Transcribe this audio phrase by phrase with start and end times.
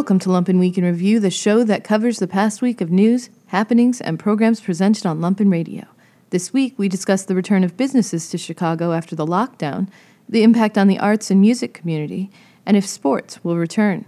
[0.00, 3.28] Welcome to Lumpen Week in Review, the show that covers the past week of news,
[3.48, 5.84] happenings, and programs presented on Lumpen Radio.
[6.30, 9.88] This week, we discuss the return of businesses to Chicago after the lockdown,
[10.26, 12.30] the impact on the arts and music community,
[12.64, 14.06] and if sports will return.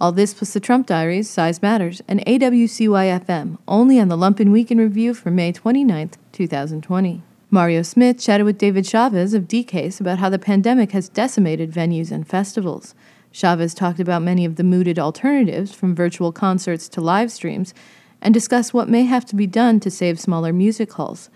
[0.00, 4.70] All this plus the Trump Diaries, Size Matters, and AWCYFM, only on the Lumpen Week
[4.70, 7.20] in Review for May 29th, 2020.
[7.50, 12.10] Mario Smith chatted with David Chavez of DCASE about how the pandemic has decimated venues
[12.10, 12.94] and festivals.
[13.34, 17.74] Chavez talked about many of the mooted alternatives, from virtual concerts to live streams,
[18.22, 21.30] and discussed what may have to be done to save smaller music halls.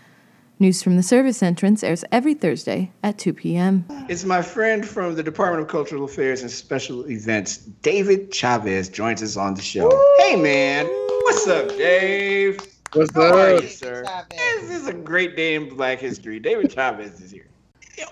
[0.61, 3.85] News from the service entrance airs every Thursday at 2 p.m.
[4.09, 9.21] It's my friend from the Department of Cultural Affairs and Special Events, David Chavez, joins
[9.21, 9.89] us on the show.
[9.89, 10.15] Woo!
[10.19, 10.87] Hey, man.
[10.87, 12.61] What's up, Dave?
[12.93, 13.35] What's How up?
[13.35, 14.05] Are you, sir?
[14.31, 16.39] This is a great day in Black History.
[16.39, 17.49] David Chavez is here.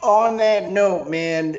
[0.03, 1.57] On that note, man,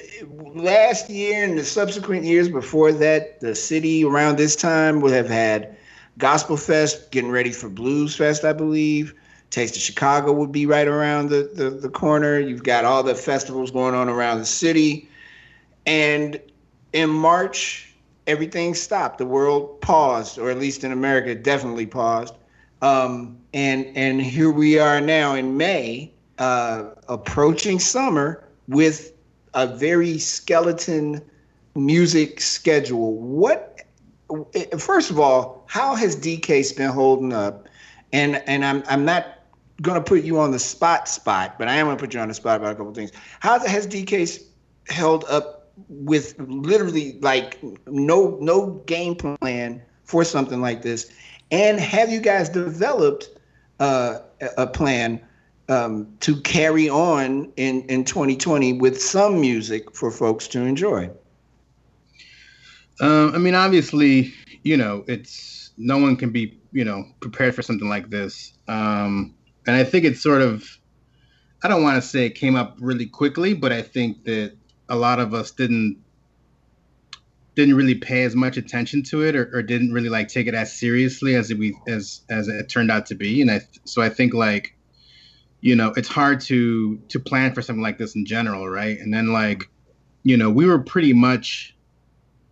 [0.54, 5.30] last year and the subsequent years before that, the city around this time would have
[5.30, 5.78] had
[6.18, 9.14] Gospel Fest, getting ready for Blues Fest, I believe.
[9.50, 12.40] Taste of Chicago would be right around the, the, the corner.
[12.40, 15.08] You've got all the festivals going on around the city.
[15.86, 16.40] And
[16.92, 17.94] in March,
[18.26, 19.20] everything stopped.
[19.20, 22.34] The world paused, or at least in America, definitely paused.
[22.82, 29.14] Um, and and here we are now in May, uh, approaching summer with
[29.54, 31.22] a very skeleton
[31.76, 33.16] music schedule.
[33.16, 33.82] What?
[34.78, 37.68] First of all, how has DCASE been holding up?
[38.14, 39.38] And and I'm I'm not
[39.84, 42.34] to put you on the spot spot, but I am to put you on the
[42.34, 43.12] spot about a couple things.
[43.40, 44.44] How has DCASE
[44.88, 51.12] held up with literally like no no game plan for something like this?
[51.52, 53.30] And have you guys developed
[53.80, 54.20] uh,
[54.58, 55.22] a plan
[55.70, 61.10] um, to carry on in, in 2020 with some music for folks to enjoy?
[63.00, 64.34] Um, I mean, obviously,
[64.64, 68.54] you know, it's no one can be, you know, prepared for something like this.
[68.68, 69.36] Um,
[69.68, 70.78] and I think it's sort of
[71.64, 74.56] I don't want to say it came up really quickly, but I think that
[74.90, 75.98] a lot of us didn't
[77.56, 80.54] didn't really pay as much attention to it or, or didn't really like take it
[80.54, 84.10] as seriously as we as as it turned out to be and I so I
[84.10, 84.77] think like
[85.62, 89.00] you know it's hard to to plan for something like this in general right?
[89.00, 89.70] And then like
[90.24, 91.76] you know we were pretty much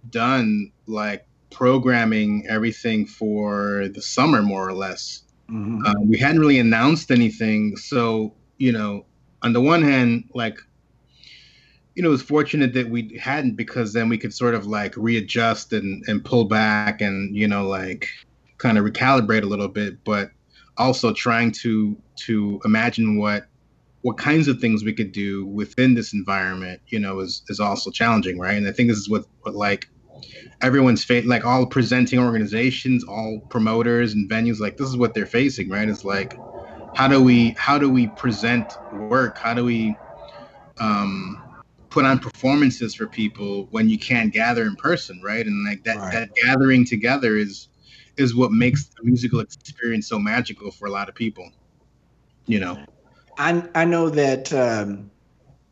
[0.10, 5.24] done like programming everything for the summer more or less.
[5.50, 5.86] Mm-hmm.
[5.86, 9.06] Uh, we hadn't really announced anything, so you know,
[9.42, 10.58] on the one hand, like
[11.96, 14.96] you know, it was fortunate that we hadn't because then we could sort of like
[14.98, 18.10] readjust and and pull back and you know like
[18.58, 20.32] kind of recalibrate a little bit, but
[20.78, 23.46] also trying to to imagine what
[24.02, 27.90] what kinds of things we could do within this environment, you know, is is also
[27.90, 28.56] challenging, right?
[28.56, 29.90] And I think this is what what like
[30.62, 35.26] everyone's fa- like all presenting organizations, all promoters and venues, like this is what they're
[35.26, 35.88] facing, right?
[35.88, 36.38] It's like,
[36.96, 39.38] how do we how do we present work?
[39.38, 39.96] How do we
[40.80, 41.42] um,
[41.90, 45.46] put on performances for people when you can't gather in person, right?
[45.46, 46.12] And like that right.
[46.14, 47.70] that gathering together is
[48.18, 51.50] is what makes the musical experience so magical for a lot of people.
[52.48, 52.80] You know.
[53.38, 55.10] I I know that um,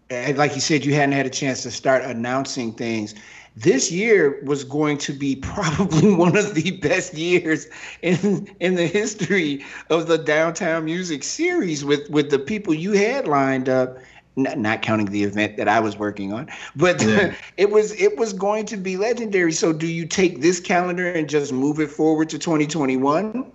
[0.09, 3.15] like you said, you hadn't had a chance to start announcing things
[3.55, 7.67] this year was going to be probably one of the best years
[8.01, 13.27] in in the history of the downtown music series with with the people you had
[13.27, 13.97] lined up
[14.35, 17.35] not, not counting the event that I was working on but yeah.
[17.57, 21.29] it was it was going to be legendary so do you take this calendar and
[21.29, 23.51] just move it forward to 2021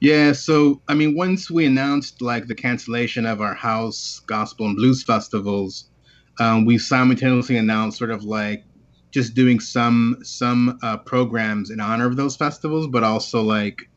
[0.00, 4.76] yeah, so I mean, once we announced like the cancellation of our house gospel and
[4.76, 5.88] blues festivals,
[6.38, 8.64] um, we simultaneously announced sort of like
[9.10, 13.88] just doing some some uh, programs in honor of those festivals, but also like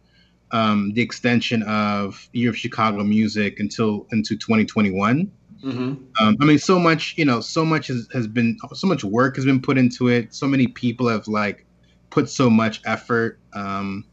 [0.52, 5.30] um, the extension of Year of Chicago Music until into 2021.
[5.64, 5.80] Mm-hmm.
[6.22, 9.36] Um, I mean, so much you know, so much has, has been so much work
[9.36, 10.34] has been put into it.
[10.34, 11.66] So many people have like
[12.10, 14.06] put so much effort, um,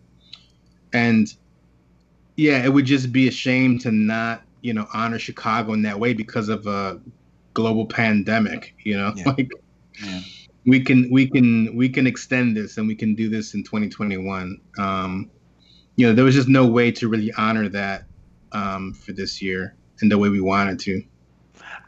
[0.93, 1.33] and
[2.37, 5.99] yeah, it would just be a shame to not you know honor Chicago in that
[5.99, 7.01] way because of a
[7.55, 8.75] global pandemic.
[8.85, 9.25] You know, yeah.
[9.27, 9.51] like.
[10.03, 10.21] Yeah
[10.67, 14.61] we can we can we can extend this and we can do this in 2021
[14.79, 15.31] um,
[15.95, 18.05] you know there was just no way to really honor that
[18.53, 21.03] um, for this year in the way we wanted to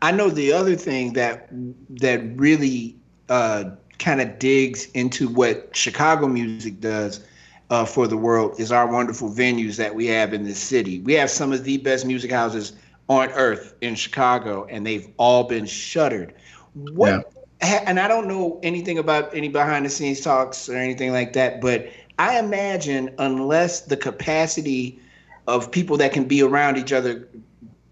[0.00, 1.48] i know the other thing that
[1.90, 2.96] that really
[3.28, 3.64] uh,
[3.98, 7.20] kind of digs into what chicago music does
[7.70, 11.00] uh, for the world is our wonderful venues that we have in this city.
[11.00, 12.72] We have some of the best music houses
[13.08, 16.34] on earth in chicago and they've all been shuttered.
[16.74, 17.32] What
[17.62, 17.84] yeah.
[17.86, 21.60] and I don't know anything about any behind the scenes talks or anything like that,
[21.60, 21.88] but
[22.18, 25.00] I imagine unless the capacity
[25.46, 27.28] of people that can be around each other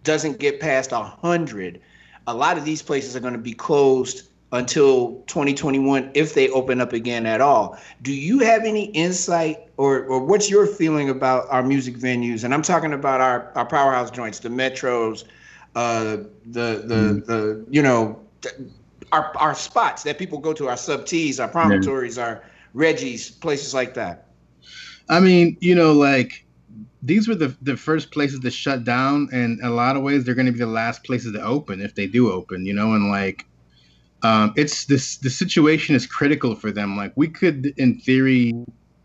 [0.05, 1.81] doesn't get past a hundred,
[2.27, 6.81] a lot of these places are going to be closed until 2021 if they open
[6.81, 7.79] up again at all.
[8.03, 12.45] Do you have any insight or or what's your feeling about our music venues?
[12.45, 15.25] And I'm talking about our our powerhouse joints, the metros,
[15.75, 17.27] uh, the the mm.
[17.27, 18.21] the you know
[19.13, 22.43] our our spots that people go to, our sub T's, our promontories, our
[22.75, 24.29] Reggie's, places like that.
[25.09, 26.45] I mean, you know, like
[27.03, 30.25] these were the the first places to shut down, and in a lot of ways,
[30.25, 32.67] they're going to be the last places to open if they do open.
[32.67, 33.47] You know, and like
[34.27, 36.97] um, it's this the situation is critical for them.
[36.97, 38.53] Like we could, in theory,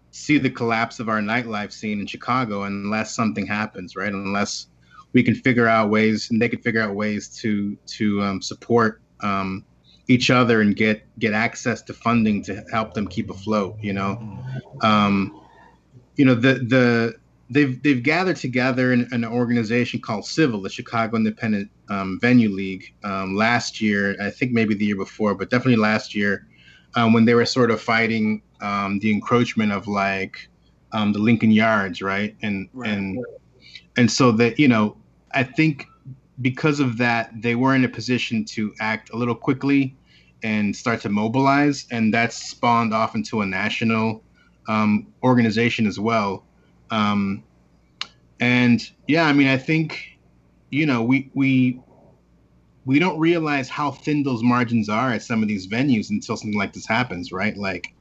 [0.10, 4.12] see the collapse of our nightlife scene in Chicago unless something happens, right?
[4.12, 4.68] Unless
[5.14, 9.02] we can figure out ways, and they can figure out ways to to um, support
[9.22, 9.64] um,
[10.08, 13.78] each other and get get access to funding to help them keep afloat.
[13.80, 14.40] You know,
[14.82, 15.40] um,
[16.16, 17.16] you know the the
[17.52, 22.94] they've they've gathered together in, an organization called CIVL, the Chicago Independent um, Venue League,
[23.04, 24.16] um, last year.
[24.22, 26.48] I think maybe the year before, but definitely last year,
[26.96, 30.50] um, when they were sort of fighting um, the encroachment of like
[30.94, 32.36] um, the Lincoln Yards, right?
[32.42, 32.90] And right.
[32.90, 33.24] and
[33.98, 34.98] and so that you know,
[35.34, 35.86] I think
[36.42, 39.96] because of that, they were in a position to act a little quickly
[40.42, 44.24] and start to mobilize, and that's spawned off into a national
[44.70, 46.46] um, organization as well
[46.92, 47.44] um,
[48.40, 50.20] and yeah, I mean, I think
[50.70, 51.80] you know we we
[52.86, 56.58] we don't realize how thin those margins are at some of these venues until something
[56.58, 57.56] like this happens, right?
[57.56, 57.94] Like,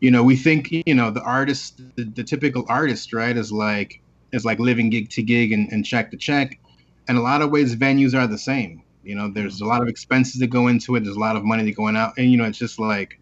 [0.00, 4.00] you know, we think you know the artist, the, the typical artist, right, is like
[4.32, 6.58] is like living gig to gig and, and check to check,
[7.08, 8.82] and a lot of ways venues are the same.
[9.02, 11.04] You know, there's a lot of expenses that go into it.
[11.04, 13.20] There's a lot of money that going out, and you know, it's just like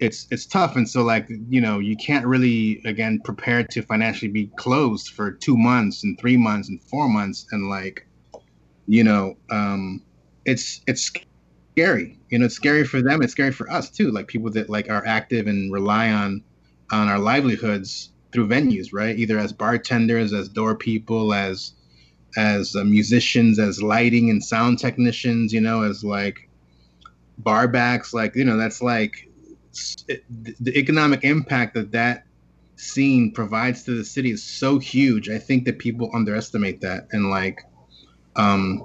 [0.00, 0.76] it's it's tough.
[0.76, 5.32] And so like you know you can't really again prepare to financially be closed for
[5.32, 7.46] two months and three months and four months.
[7.50, 8.06] And like
[8.86, 10.02] you know um
[10.44, 11.10] it's it's
[11.72, 12.18] scary.
[12.30, 13.22] You know it's scary for them.
[13.22, 14.10] It's scary for us too.
[14.10, 16.42] Like people that like are active and rely on
[16.92, 19.18] on our livelihoods through venues right?
[19.18, 21.72] Either as bartenders as door people as
[22.36, 26.48] as uh, musicians as lighting and sound technicians you know as like
[27.38, 28.14] bar backs.
[28.14, 29.27] Like you know that's like
[30.08, 30.24] it,
[30.62, 32.24] the economic impact that that
[32.76, 35.28] scene provides to the city is so huge.
[35.28, 37.60] I think that people underestimate that, and like,
[38.36, 38.82] um,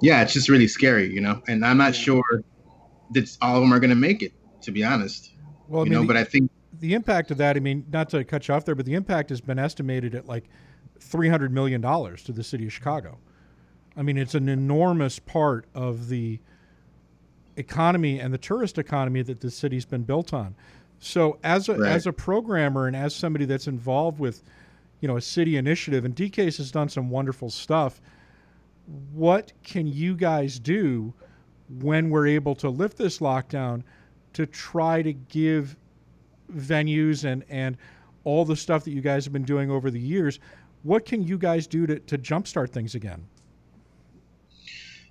[0.00, 1.42] yeah, it's just really scary, you know.
[1.48, 2.22] And I'm not sure
[3.12, 4.32] that all of them are going to make it,
[4.62, 5.32] to be honest.
[5.68, 7.56] Well, I you mean, know, the, but I think the impact of that.
[7.56, 10.26] I mean, not to cut you off there, but the impact has been estimated at
[10.26, 10.44] like
[10.98, 13.18] three hundred million dollars to the city of Chicago.
[13.96, 16.40] I mean, it's an enormous part of the
[17.56, 20.54] economy and the tourist economy that the city's been built on.
[20.98, 21.90] So as a right.
[21.92, 24.42] as a programmer and as somebody that's involved with,
[25.00, 28.00] you know, a city initiative, and DCASE has done some wonderful stuff.
[29.12, 31.14] What can you guys do
[31.80, 33.82] when we're able to lift this lockdown
[34.32, 35.76] to try to give
[36.52, 37.76] venues and and
[38.24, 40.38] all the stuff that you guys have been doing over the years?
[40.82, 43.26] What can you guys do to, to jumpstart things again?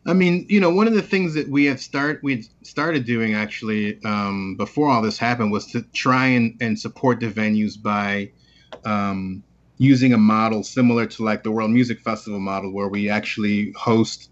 [0.06, 3.36] I mean, you know, one of the things that we have start we started doing
[3.36, 8.32] actually um, before all this happened was to try and, and support the venues by
[8.86, 9.44] um,
[9.78, 14.32] using a model similar to like the World Music Festival model, where we actually host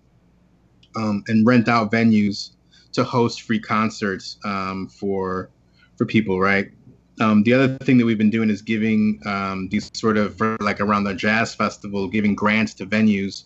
[0.95, 2.51] um, and rent out venues
[2.93, 5.49] to host free concerts um, for
[5.97, 6.71] for people, right?
[7.19, 10.79] Um, the other thing that we've been doing is giving um, these sort of like
[10.79, 13.45] around the jazz festival, giving grants to venues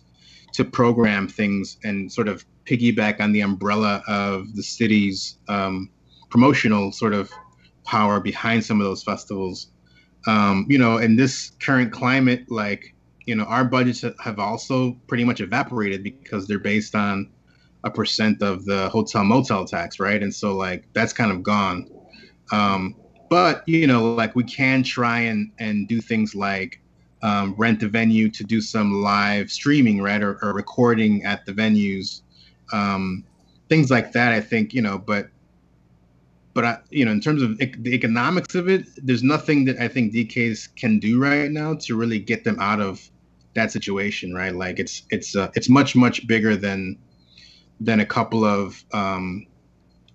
[0.52, 5.90] to program things and sort of piggyback on the umbrella of the city's um,
[6.30, 7.30] promotional sort of
[7.84, 9.68] power behind some of those festivals.
[10.26, 12.94] Um, you know, in this current climate, like,
[13.26, 17.30] you know, our budgets have also pretty much evaporated because they're based on
[17.84, 20.22] a percent of the hotel motel tax, right?
[20.22, 21.88] And so, like, that's kind of gone.
[22.52, 22.94] Um,
[23.30, 26.80] but, you know, like, we can try and, and do things like
[27.22, 31.52] um, rent a venue to do some live streaming, right, or, or recording at the
[31.52, 32.22] venues,
[32.72, 33.24] um,
[33.68, 34.32] things like that.
[34.32, 35.28] I think you know, but
[36.54, 39.88] but I, you know, in terms of the economics of it, there's nothing that I
[39.88, 43.08] think DCASE can do right now to really get them out of
[43.54, 44.54] that situation, right?
[44.54, 46.98] Like it's it's uh, it's much much bigger than
[47.80, 49.46] than a couple of um,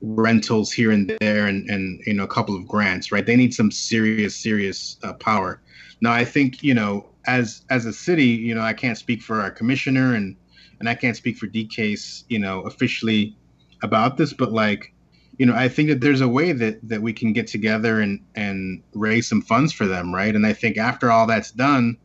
[0.01, 3.25] rentals here and there, and and you know a couple of grants, right?
[3.25, 5.61] They need some serious serious uh, power.
[6.01, 9.41] Now, I think you know, as as a city, you know, I can't speak for
[9.41, 10.35] our commissioner and
[10.79, 13.35] and I can't speak for DCASE, you know, officially
[13.81, 14.93] about this, but like,
[15.37, 18.19] you know, I think that there's a way that that we can get together and
[18.35, 20.35] and raise some funds for them, right?
[20.35, 21.97] And I think after all that's done,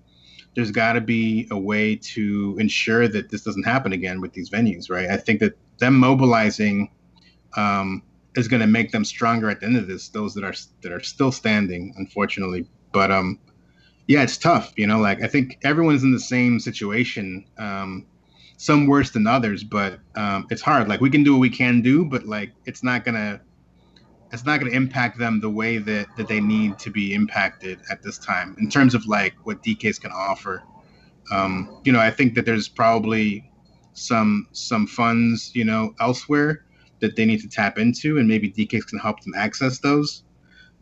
[0.54, 4.50] there's got to be a way to ensure that this doesn't happen again with these
[4.50, 5.08] venues, right?
[5.08, 6.90] I think that them mobilizing
[7.56, 8.02] um,
[8.34, 10.08] is going to make them stronger at the end of this.
[10.08, 13.38] Those that are that are still standing, unfortunately, but um,
[14.06, 14.72] yeah, it's tough.
[14.76, 17.44] You know, like I think everyone's in the same situation.
[17.58, 18.06] Um,
[18.56, 20.88] some worse than others, but um, it's hard.
[20.88, 23.40] Like we can do what we can do, but like it's not gonna
[24.32, 28.02] it's not gonna impact them the way that that they need to be impacted at
[28.02, 30.62] this time in terms of like what DCASE can offer.
[31.32, 33.50] Um, you know, I think that there's probably
[33.94, 36.64] some some funds, you know, elsewhere
[37.02, 40.24] that they need to tap into, and maybe DCASE can help them access those.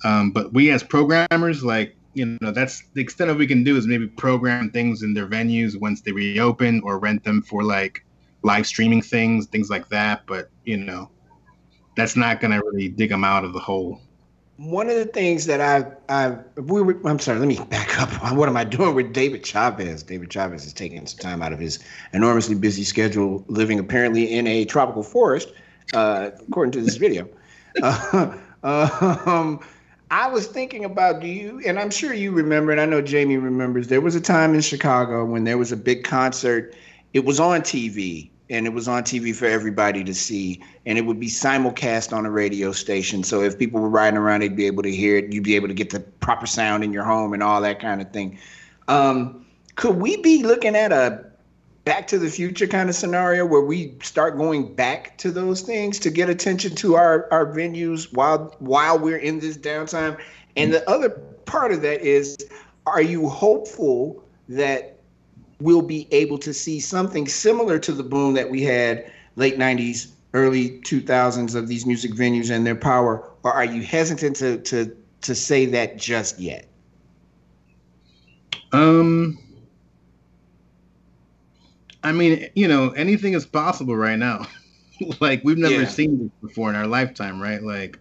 [0.05, 3.77] Um, but we as programmers, like you know that's the extent of we can do
[3.77, 8.05] is maybe program things in their venues once they reopen or rent them for like
[8.43, 11.11] live streaming things things like that but you know
[11.97, 14.00] that's not going to really dig them out of the hole
[14.57, 18.11] one of the things that I, I, we were, I'm sorry, let me back up.
[18.37, 20.03] What am I doing with David Chavez?
[20.03, 21.79] David Chavez is taking some time out of his
[22.12, 25.49] enormously busy schedule, living apparently in a tropical forest,
[25.94, 27.28] uh, according to this video.
[28.62, 29.59] Uh, um,
[30.11, 33.38] I was thinking about do you, and I'm sure you remember, and I know Jamie
[33.38, 33.88] remembers.
[33.88, 36.75] There was a time in Chicago when there was a big concert.
[37.14, 41.06] It was on TV, and it was on TV for everybody to see, and it
[41.06, 43.23] would be simulcast on a radio station.
[43.23, 45.32] So if people were riding around, they'd be able to hear it.
[45.32, 48.02] You'd be able to get the proper sound in your home and all that kind
[48.02, 48.38] of thing.
[48.88, 51.30] Um, could we be looking at a
[51.85, 55.99] back to the future kind of scenario where we start going back to those things
[56.01, 60.19] to get attention to our, our venues while while we're in this downtime.
[60.57, 62.37] And the other part of that is
[62.87, 64.99] are you hopeful that
[65.61, 70.13] we'll be able to see something similar to the boom that we had late 90s
[70.33, 73.25] early 2000s of these music venues and their power?
[73.43, 76.67] Or are you hesitant to to to say that just yet?
[78.73, 79.39] Um
[82.02, 84.47] I mean, you know, anything is possible right now.
[85.21, 85.88] like we've never yeah.
[85.88, 87.62] seen this before in our lifetime, right?
[87.62, 87.99] Like,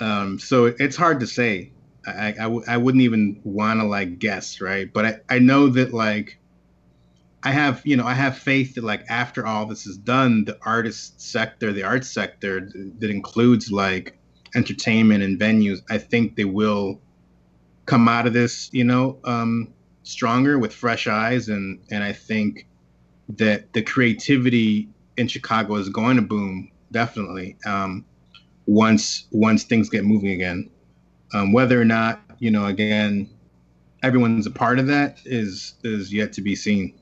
[0.00, 1.72] um, so it's hard to say.
[2.06, 4.90] I, I, w- I wouldn't even want to like guess, right?
[4.90, 6.38] But I, I know that like
[7.42, 10.58] I have, you know, I have faith that like after all this is done, the
[10.64, 14.18] artist sector, the arts sector that includes like
[14.54, 17.00] entertainment and venues, I think they will
[17.86, 22.66] come out of this, you know, um, stronger with fresh eyes, and and I think
[23.36, 28.04] that the creativity in Chicago is going to boom definitely um,
[28.66, 30.70] once once things get moving again.
[31.34, 33.28] Um, whether or not you know, again,
[34.02, 36.94] everyone's a part of that is is yet to be seen.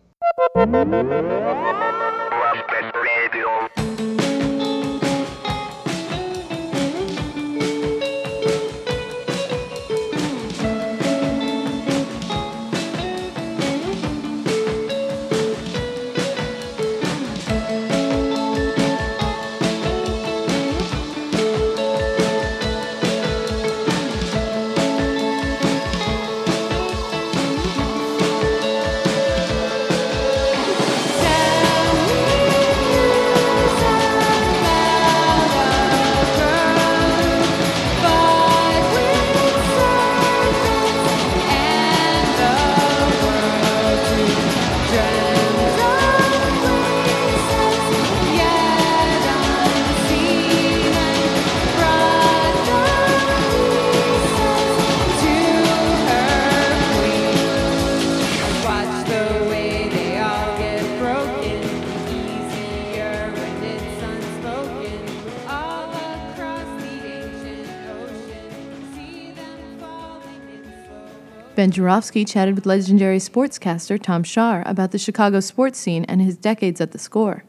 [71.67, 76.37] Ben Joravsky chatted with legendary sportscaster Tom Shaer about the Chicago sports scene and his
[76.37, 77.43] decades at the score.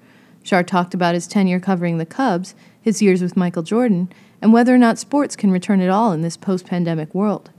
[0.44, 4.74] Shaer talked about his tenure covering the Cubs, his years with Michael Jordan, and whether
[4.74, 7.52] or not sports can return at all in this post pandemic world.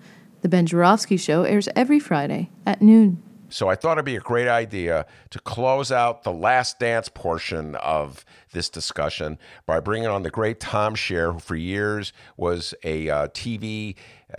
[0.43, 3.23] The Ben Joravsky Show airs every Friday at noon.
[3.50, 7.75] So I thought it'd be a great idea to close out the last dance portion
[7.76, 13.09] of this discussion by bringing on the great Tom Shaer, who for years was a
[13.09, 13.97] uh, TV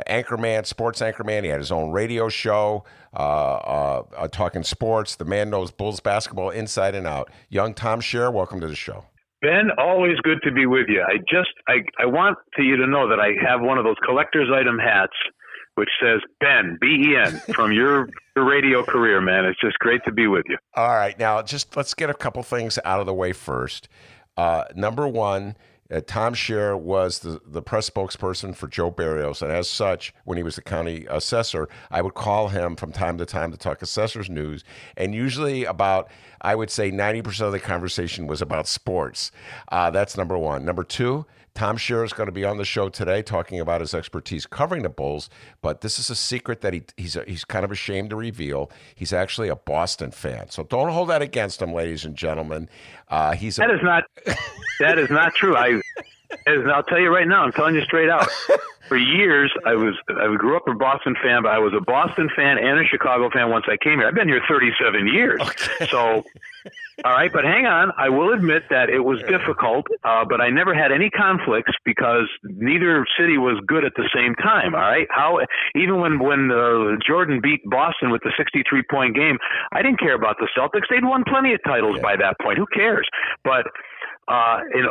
[0.07, 1.43] anchorman, sports anchorman.
[1.43, 5.15] He had his own radio show, uh, uh, uh, talking sports.
[5.15, 7.31] The man knows Bulls basketball inside and out.
[7.49, 9.05] Young Tom Shaer, welcome to the show.
[9.41, 11.01] Ben, always good to be with you.
[11.01, 13.95] I just I, I want to you to know that I have one of those
[14.05, 15.15] collector's item hats
[15.79, 19.45] which says Ben B E N from your, your radio career, man.
[19.45, 20.57] It's just great to be with you.
[20.75, 23.89] All right, now just let's get a couple things out of the way first.
[24.37, 25.55] Uh, number one,
[25.91, 30.37] Uh, Tom Shaer was the, the press spokesperson for Joe Berrios, and as such, when
[30.37, 33.81] he was the county assessor, I would call him from time to time to talk
[33.81, 34.63] assessors news.
[34.95, 39.31] And usually, about I would say ninety percent of the conversation was about sports.
[39.71, 40.63] Uh, that's number one.
[40.63, 43.93] Number two, Tom Shaer is going to be on the show today talking about his
[43.93, 45.29] expertise covering the Bulls,
[45.61, 48.71] but this is a secret that he, he's he's kind of ashamed to reveal.
[48.95, 52.69] He's actually a Boston fan, so don't hold that against him, ladies and gentlemen.
[53.07, 54.03] Uh, he's that a, is not
[54.79, 55.55] that is not true.
[55.55, 55.81] I
[56.45, 58.29] and I'll tell you right now, I'm telling you straight out.
[58.87, 62.27] For years, I was I grew up a Boston fan, but I was a Boston
[62.35, 64.07] fan and a Chicago fan once I came here.
[64.07, 65.85] I've been here 37 years, okay.
[65.85, 66.23] so
[67.05, 67.91] all right, but hang on.
[67.97, 72.27] I will admit that it was difficult, uh, but I never had any conflicts because
[72.43, 74.75] neither city was good at the same time.
[74.75, 75.39] All right, how
[75.75, 79.37] even when when uh, Jordan beat Boston with the 63 point game,
[79.71, 80.89] I didn't care about the Celtics.
[80.89, 82.01] They'd won plenty of titles yeah.
[82.01, 82.57] by that point.
[82.57, 83.07] Who cares?
[83.43, 83.67] But
[84.29, 84.85] uh, in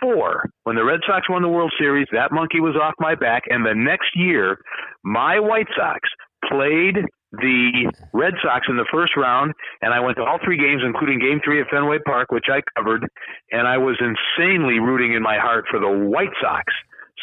[0.00, 3.42] 04, when the Red Sox won the World Series, that monkey was off my back.
[3.50, 4.58] And the next year,
[5.04, 6.00] my White Sox
[6.48, 6.96] played
[7.32, 9.52] the Red Sox in the first round,
[9.82, 12.62] and I went to all three games, including Game Three at Fenway Park, which I
[12.76, 13.06] covered,
[13.52, 16.64] and I was insanely rooting in my heart for the White Sox.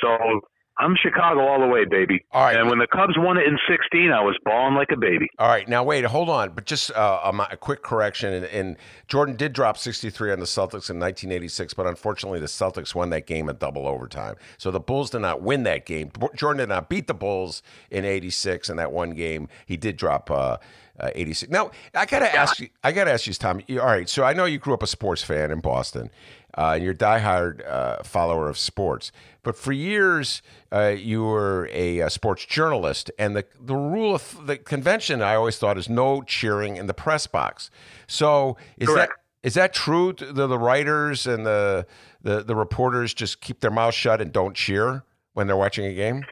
[0.01, 0.41] So
[0.77, 2.25] I'm Chicago all the way, baby.
[2.33, 2.57] All right.
[2.57, 5.29] And when the Cubs won it in 16, I was bawling like a baby.
[5.39, 5.67] All right.
[5.67, 6.51] Now, wait, hold on.
[6.51, 8.33] But just uh, a, a, quick correction.
[8.33, 8.77] And, and,
[9.07, 13.25] Jordan did drop 63 on the Celtics in 1986, but unfortunately, the Celtics won that
[13.25, 14.35] game in double overtime.
[14.57, 16.11] So the Bulls did not win that game.
[16.35, 19.47] Jordan did not beat the Bulls in 86 in that one game.
[19.65, 20.29] He did drop.
[20.29, 20.57] Uh,
[20.99, 21.51] uh, 86.
[21.51, 22.41] Now, I got to yeah.
[22.41, 23.61] ask you, I got to ask you, Tom.
[23.69, 24.07] All right.
[24.07, 26.09] So I know you grew up a sports fan in Boston
[26.57, 29.11] uh, and you're a diehard uh, follower of sports.
[29.43, 34.47] But for years, uh, you were a, a, sports journalist, and the the rule of
[34.47, 37.69] the convention I always thought is no cheering in the press box.
[38.07, 39.13] So is Correct.
[39.13, 40.13] that is that true?
[40.13, 41.85] The, the writers and the,
[42.21, 45.03] the the reporters just keep their mouths shut and don't cheer
[45.33, 46.25] when they're watching a game.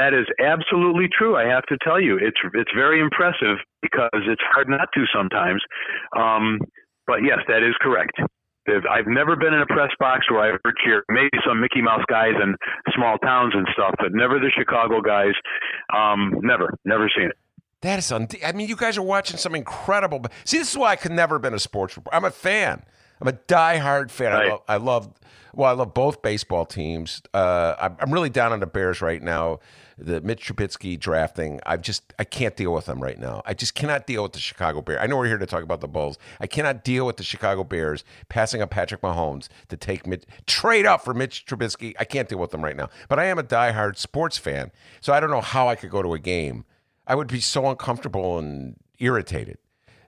[0.00, 1.36] That is absolutely true.
[1.36, 5.60] I have to tell you, it's it's very impressive because it's hard not to sometimes.
[6.16, 6.58] Um,
[7.06, 8.16] but yes, that is correct.
[8.90, 11.04] I've never been in a press box where I've heard cheer.
[11.10, 12.54] Maybe some Mickey Mouse guys in
[12.94, 15.34] small towns and stuff, but never the Chicago guys.
[15.94, 17.36] Um, never, never seen it.
[17.82, 20.24] That is, un- I mean, you guys are watching some incredible.
[20.44, 22.16] See, this is why I could never have been a sports reporter.
[22.16, 22.84] I'm a fan.
[23.20, 24.32] I'm a diehard fan.
[24.32, 24.46] Right.
[24.46, 25.12] I, love, I love,
[25.52, 27.20] well, I love both baseball teams.
[27.34, 29.58] Uh, I'm, I'm really down on the Bears right now
[30.00, 31.60] the Mitch Trubisky drafting.
[31.66, 33.42] I just I can't deal with them right now.
[33.46, 35.00] I just cannot deal with the Chicago Bears.
[35.02, 36.18] I know we're here to talk about the Bulls.
[36.40, 40.86] I cannot deal with the Chicago Bears passing up Patrick Mahomes to take Mitch, trade
[40.86, 41.94] up for Mitch Trubisky.
[41.98, 42.88] I can't deal with them right now.
[43.08, 46.02] But I am a diehard sports fan, so I don't know how I could go
[46.02, 46.64] to a game.
[47.06, 49.58] I would be so uncomfortable and irritated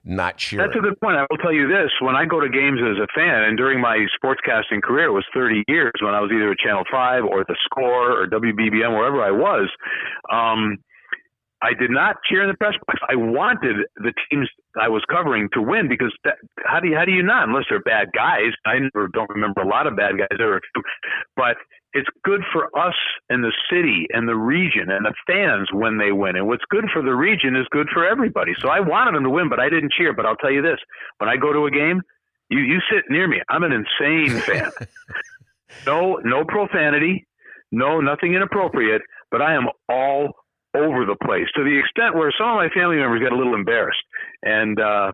[0.03, 0.65] not cheering.
[0.65, 1.17] That's a good point.
[1.17, 3.79] I will tell you this: when I go to games as a fan, and during
[3.79, 7.43] my sportscasting career, it was 30 years when I was either at Channel Five or
[7.43, 9.69] The Score or WBBM, wherever I was.
[10.31, 10.77] Um,
[11.63, 12.99] I did not cheer in the press box.
[13.09, 14.49] I wanted the teams
[14.79, 17.63] I was covering to win because that, how do you how do you not unless
[17.69, 18.51] they're bad guys?
[18.65, 20.59] I never don't remember a lot of bad guys ever,
[21.37, 21.55] but
[21.93, 22.95] it's good for us
[23.29, 26.35] and the city and the region and the fans when they win.
[26.35, 28.53] And what's good for the region is good for everybody.
[28.59, 30.11] So I wanted them to win, but I didn't cheer.
[30.11, 30.79] But I'll tell you this:
[31.19, 32.01] when I go to a game,
[32.49, 33.41] you you sit near me.
[33.49, 34.69] I'm an insane fan.
[35.85, 37.25] no no profanity,
[37.71, 40.42] no nothing inappropriate, but I am all
[40.75, 43.55] over the place to the extent where some of my family members get a little
[43.55, 44.03] embarrassed.
[44.41, 45.11] And uh,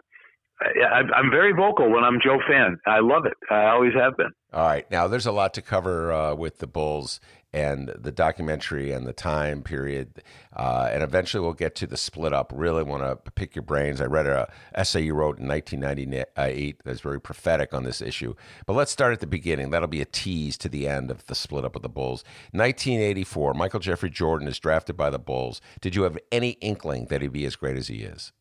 [0.62, 2.78] I, I'm very vocal when I'm Joe fan.
[2.86, 3.38] I love it.
[3.50, 4.32] I always have been.
[4.54, 4.90] All right.
[4.90, 7.20] Now, there's a lot to cover uh, with the Bulls
[7.52, 10.24] and the documentary and the time period.
[10.56, 12.52] Uh, and eventually we'll get to the split up.
[12.56, 14.02] Really want to pick your brains.
[14.02, 18.36] I read an essay you wrote in 1998 that's very prophetic on this issue.
[18.66, 19.72] But let's start at the beginning.
[19.72, 22.24] That'll be a tease to the end of the split up of the Bulls.
[22.52, 25.62] 1984, Michael Jeffrey Jordan is drafted by the Bulls.
[25.82, 28.32] Did you have any inkling that he'd be as great as he is?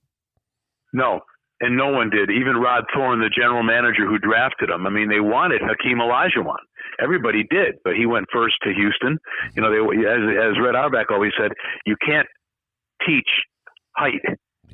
[0.92, 1.20] No,
[1.60, 2.30] and no one did.
[2.30, 4.86] Even Rod Thorn, the general manager who drafted him.
[4.86, 6.62] I mean, they wanted Hakeem Olajuwon.
[7.00, 9.18] Everybody did, but he went first to Houston.
[9.54, 11.52] You know, they as as Red Auerbach always said,
[11.86, 12.26] you can't
[13.06, 13.28] teach
[13.96, 14.22] height.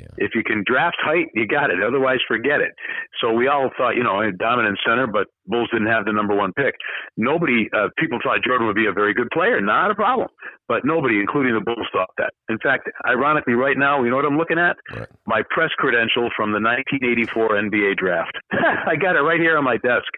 [0.04, 0.26] Yeah.
[0.26, 1.82] If you can draft height, you got it.
[1.82, 2.72] Otherwise, forget it.
[3.20, 6.34] So we all thought, you know, a dominant center, but Bulls didn't have the number
[6.34, 6.74] one pick.
[7.16, 9.60] Nobody, uh, people thought Jordan would be a very good player.
[9.60, 10.28] Not a problem.
[10.68, 12.32] But nobody, including the Bulls, thought that.
[12.48, 14.76] In fact, ironically, right now, you know what I'm looking at?
[14.94, 15.08] Right.
[15.26, 18.36] My press credential from the 1984 NBA draft.
[18.52, 20.08] I got it right here on my desk.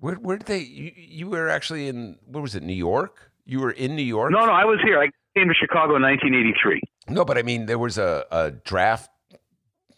[0.00, 0.60] Where, where did they?
[0.60, 3.32] You, you were actually in, what was it, New York?
[3.44, 4.30] You were in New York?
[4.30, 5.00] No, no, I was here.
[5.00, 6.82] I came to Chicago in 1983.
[7.08, 9.10] No, but I mean, there was a, a draft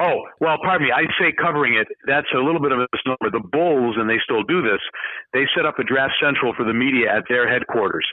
[0.01, 0.93] Oh, well, pardon me.
[0.97, 1.87] I say covering it.
[2.07, 3.29] That's a little bit of a misnomer.
[3.31, 4.81] The Bulls, and they still do this,
[5.35, 8.09] they set up a draft central for the media at their headquarters.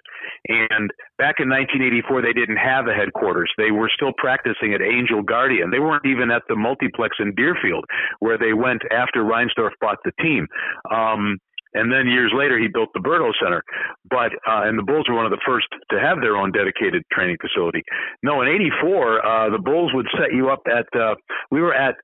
[0.49, 3.49] And back in 1984, they didn't have a headquarters.
[3.57, 5.71] They were still practicing at Angel Guardian.
[5.71, 7.85] They weren't even at the multiplex in Deerfield,
[8.19, 10.47] where they went after Reinsdorf bought the team.
[10.91, 11.39] Um,
[11.77, 13.63] and then years later, he built the Berto Center.
[14.09, 17.03] But uh, and the Bulls were one of the first to have their own dedicated
[17.11, 17.83] training facility.
[18.23, 20.87] No, in '84, uh, the Bulls would set you up at.
[20.97, 21.15] Uh,
[21.51, 21.95] we were at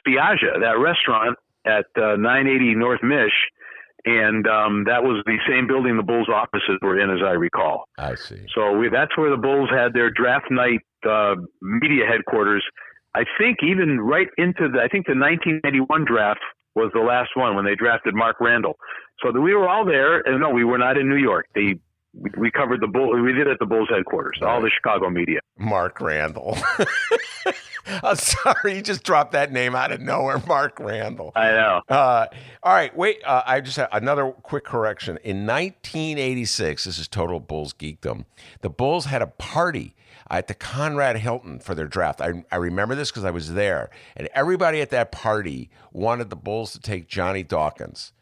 [0.00, 3.32] Spiaggia, that restaurant at uh, 980 North Mish,
[4.04, 7.84] and um, that was the same building the Bulls' offices were in, as I recall.
[7.98, 8.44] I see.
[8.54, 12.64] So we, that's where the Bulls had their draft night uh, media headquarters.
[13.14, 16.40] I think even right into the, I think the 1991 draft
[16.74, 18.76] was the last one when they drafted Mark Randall.
[19.22, 20.20] So the, we were all there.
[20.20, 21.46] And no, we were not in New York.
[21.54, 21.78] They
[22.16, 23.20] we, we covered the bull.
[23.20, 24.38] We did it at the Bulls headquarters.
[24.42, 25.40] All the Chicago media.
[25.58, 26.56] Mark Randall.
[28.02, 31.32] I'm sorry, you just dropped that name out of nowhere, Mark Randall.
[31.34, 31.82] I know.
[31.88, 32.26] Uh,
[32.62, 33.22] all right, wait.
[33.24, 35.18] Uh, I just have another quick correction.
[35.22, 38.24] In 1986, this is total Bulls geekdom.
[38.62, 39.94] The Bulls had a party
[40.30, 42.20] at the Conrad Hilton for their draft.
[42.20, 46.36] I, I remember this because I was there, and everybody at that party wanted the
[46.36, 48.12] Bulls to take Johnny Dawkins.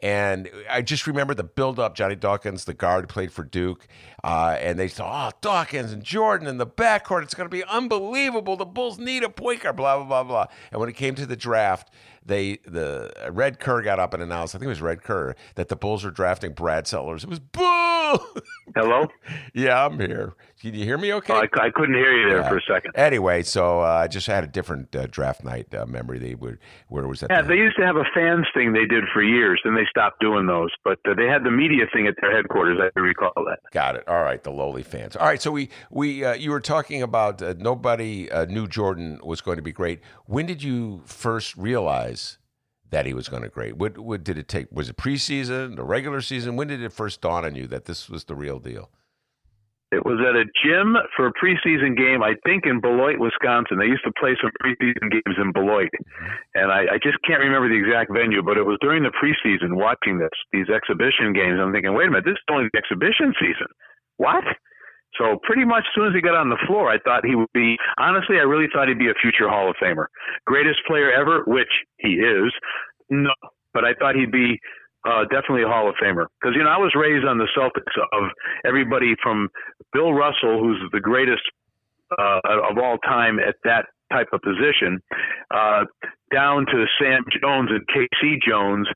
[0.00, 1.94] And I just remember the build up.
[1.94, 3.88] Johnny Dawkins, the guard, played for Duke.
[4.22, 7.22] Uh, and they said, oh, Dawkins and Jordan in the backcourt.
[7.22, 8.56] It's going to be unbelievable.
[8.56, 10.46] The Bulls need a point guard, blah, blah, blah, blah.
[10.70, 11.90] And when it came to the draft,
[12.22, 15.68] they the Red Kerr got up and announced, I think it was Red Kerr, that
[15.68, 17.24] the Bulls were drafting Brad Sellers.
[17.24, 17.95] It was boo.
[18.74, 19.06] Hello?
[19.54, 20.34] yeah, I'm here.
[20.60, 21.32] Can you hear me okay?
[21.32, 22.48] Oh, I, I, couldn't hear you there yeah.
[22.48, 22.92] for a second.
[22.94, 26.18] Anyway, so uh, I just had a different uh, draft night uh, memory.
[26.18, 27.30] They would where was that.
[27.30, 30.20] Yeah, they used to have a fans thing they did for years, then they stopped
[30.20, 30.70] doing those.
[30.84, 32.80] But uh, they had the media thing at their headquarters.
[32.80, 33.58] I recall that.
[33.72, 34.08] Got it.
[34.08, 35.16] All right, the lowly fans.
[35.16, 39.40] All right, so we we uh, you were talking about uh, nobody knew Jordan was
[39.40, 40.00] going to be great.
[40.26, 42.38] When did you first realize?
[42.90, 43.76] That he was going to great?
[43.76, 44.68] What, what did it take?
[44.70, 46.56] Was it preseason, the regular season?
[46.56, 48.90] When did it first dawn on you that this was the real deal?
[49.92, 53.78] It was at a gym for a preseason game, I think in Beloit, Wisconsin.
[53.78, 55.94] They used to play some preseason games in Beloit.
[55.94, 56.58] Mm-hmm.
[56.58, 59.78] And I, I just can't remember the exact venue, but it was during the preseason
[59.78, 61.62] watching this, these exhibition games.
[61.62, 63.70] I'm thinking, wait a minute, this is only the exhibition season.
[64.18, 64.42] What?
[65.18, 67.52] So pretty much as soon as he got on the floor, I thought he would
[67.52, 67.76] be.
[67.98, 70.06] Honestly, I really thought he'd be a future Hall of Famer,
[70.44, 72.52] greatest player ever, which he is.
[73.08, 73.32] No,
[73.72, 74.58] but I thought he'd be
[75.06, 77.94] uh, definitely a Hall of Famer because you know I was raised on the Celtics
[78.12, 78.30] of
[78.64, 79.48] everybody from
[79.92, 81.42] Bill Russell, who's the greatest
[82.18, 85.00] uh, of all time at that type of position,
[85.54, 85.84] uh,
[86.32, 88.38] down to Sam Jones and K.C.
[88.46, 88.88] Jones,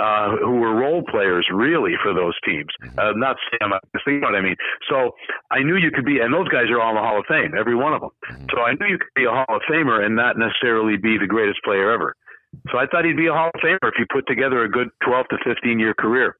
[0.00, 2.68] uh, who were role players really for those teams.
[2.82, 2.98] Mm-hmm.
[2.98, 3.72] Uh, not Sam,
[4.06, 4.56] you know what I mean.
[4.88, 5.12] So
[5.50, 7.52] I knew you could be, and those guys are all in the Hall of Fame,
[7.58, 8.10] every one of them.
[8.30, 8.46] Mm-hmm.
[8.54, 11.28] So I knew you could be a Hall of Famer and not necessarily be the
[11.28, 12.14] greatest player ever.
[12.72, 14.88] So I thought he'd be a Hall of Famer if you put together a good
[15.04, 16.36] 12 to 15 year career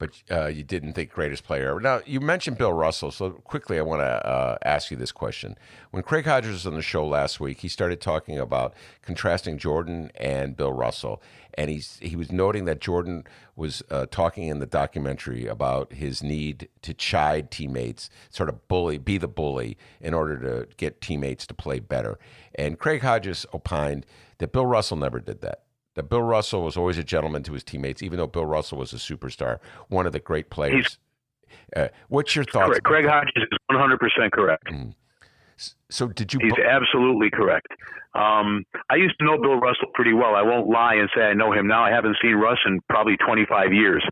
[0.00, 1.78] but uh, you didn't think greatest player ever.
[1.78, 5.56] Now, you mentioned Bill Russell, so quickly I want to uh, ask you this question.
[5.90, 10.10] When Craig Hodges was on the show last week, he started talking about contrasting Jordan
[10.14, 11.22] and Bill Russell,
[11.54, 13.24] and he's he was noting that Jordan
[13.56, 18.96] was uh, talking in the documentary about his need to chide teammates, sort of bully,
[18.96, 22.18] be the bully, in order to get teammates to play better.
[22.54, 24.06] And Craig Hodges opined
[24.38, 27.64] that Bill Russell never did that that Bill Russell was always a gentleman to his
[27.64, 30.98] teammates, even though Bill Russell was a superstar, one of the great players.
[31.74, 32.78] Uh, what's your thoughts?
[32.84, 33.98] Craig Hodges is 100%
[34.32, 34.66] correct.
[34.66, 34.94] Mm.
[35.90, 36.40] So did you?
[36.42, 37.66] He's absolutely correct.
[38.14, 40.34] Um, I used to know Bill Russell pretty well.
[40.34, 41.84] I won't lie and say I know him now.
[41.84, 44.04] I haven't seen Russ in probably 25 years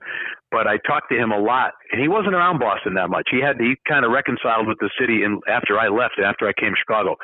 [0.50, 3.28] but I talked to him a lot, and he wasn't around Boston that much.
[3.30, 6.52] He had he kind of reconciled with the city, and after I left, after I
[6.52, 7.16] came to Chicago,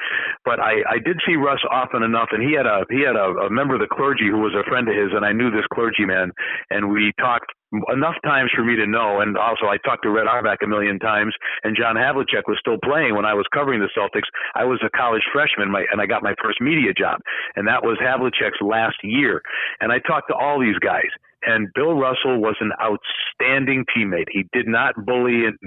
[0.45, 3.49] but I I did see Russ often enough, and he had a he had a,
[3.49, 5.67] a member of the clergy who was a friend of his, and I knew this
[5.73, 6.33] clergyman,
[6.71, 7.53] and we talked
[7.93, 9.21] enough times for me to know.
[9.21, 12.79] And also, I talked to Red Auerbach a million times, and John Havlicek was still
[12.83, 14.29] playing when I was covering the Celtics.
[14.55, 17.21] I was a college freshman, my, and I got my first media job,
[17.57, 19.43] and that was Havlicek's last year.
[19.81, 21.11] And I talked to all these guys,
[21.43, 24.29] and Bill Russell was an outstanding teammate.
[24.31, 25.59] He did not bully and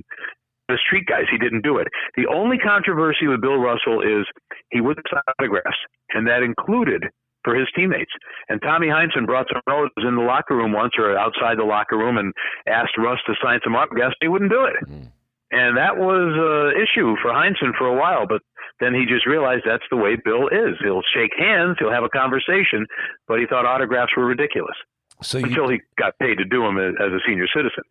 [0.68, 1.24] the street guys.
[1.32, 1.88] He didn't do it.
[2.16, 4.26] The only controversy with Bill Russell is
[4.72, 5.80] he wouldn't sign autographs,
[6.14, 7.04] and that included
[7.48, 8.12] for his teammates.
[8.50, 11.98] And Tommy Heinsohn brought some roses in the locker room once or outside the locker
[11.98, 12.34] room and
[12.68, 14.16] asked Russ to sign some autographs.
[14.20, 14.76] He wouldn't do it.
[14.84, 15.08] Mm-hmm.
[15.52, 18.42] And that was an issue for Heinsohn for a while, but
[18.82, 20.76] then he just realized that's the way Bill is.
[20.84, 22.86] He'll shake hands, he'll have a conversation,
[23.30, 24.76] but he thought autographs were ridiculous.
[25.24, 27.84] So until he got paid to do them as, as a senior citizen.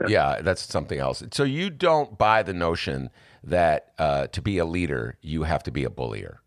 [0.08, 1.22] yeah, that's something else.
[1.32, 3.10] So you don't buy the notion
[3.44, 6.40] that uh, to be a leader you have to be a bullier.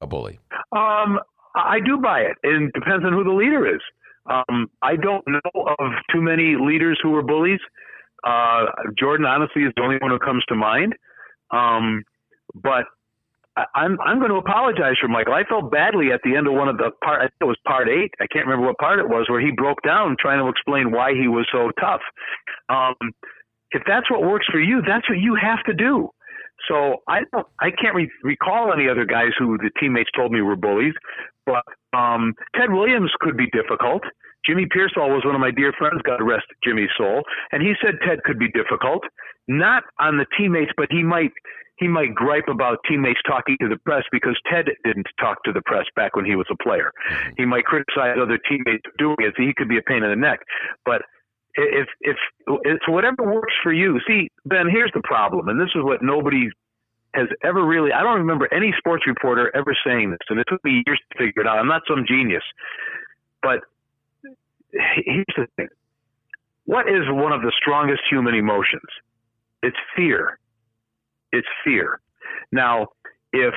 [0.00, 0.38] a bully?
[0.72, 1.18] Um,
[1.54, 2.36] I do buy it.
[2.42, 3.80] It depends on who the leader is.
[4.26, 7.60] Um, I don't know of too many leaders who are bullies.
[8.26, 8.66] Uh,
[8.98, 10.94] Jordan, honestly, is the only one who comes to mind.
[11.50, 12.02] Um,
[12.54, 12.84] but
[13.56, 15.34] I, I'm I'm going to apologize for Michael.
[15.34, 17.20] I felt badly at the end of one of the part.
[17.20, 18.12] I think it was part eight.
[18.20, 21.12] I can't remember what part it was where he broke down trying to explain why
[21.12, 22.00] he was so tough.
[22.68, 23.12] Um,
[23.72, 26.08] if that's what works for you, that's what you have to do.
[26.68, 30.40] So I don't, I can't re- recall any other guys who the teammates told me
[30.40, 30.94] were bullies,
[31.46, 31.64] but
[31.96, 34.02] um, Ted Williams could be difficult.
[34.46, 37.94] Jimmy Piersall was one of my dear friends, God rest Jimmy's soul, and he said
[38.06, 39.02] Ted could be difficult,
[39.48, 41.32] not on the teammates, but he might
[41.76, 45.62] he might gripe about teammates talking to the press because Ted didn't talk to the
[45.66, 46.92] press back when he was a player.
[47.36, 50.16] He might criticize other teammates doing it, so he could be a pain in the
[50.16, 50.38] neck.
[50.84, 51.02] But
[51.56, 52.16] if if
[52.64, 54.00] it's whatever works for you.
[54.06, 56.48] See, Ben, here's the problem, and this is what nobody
[57.14, 57.92] has ever really.
[57.92, 61.18] I don't remember any sports reporter ever saying this, and it took me years to
[61.18, 61.58] figure it out.
[61.58, 62.42] I'm not some genius,
[63.42, 63.60] but
[64.72, 65.68] here's the thing:
[66.64, 68.88] what is one of the strongest human emotions?
[69.62, 70.38] It's fear.
[71.32, 72.00] It's fear.
[72.52, 72.88] Now,
[73.32, 73.54] if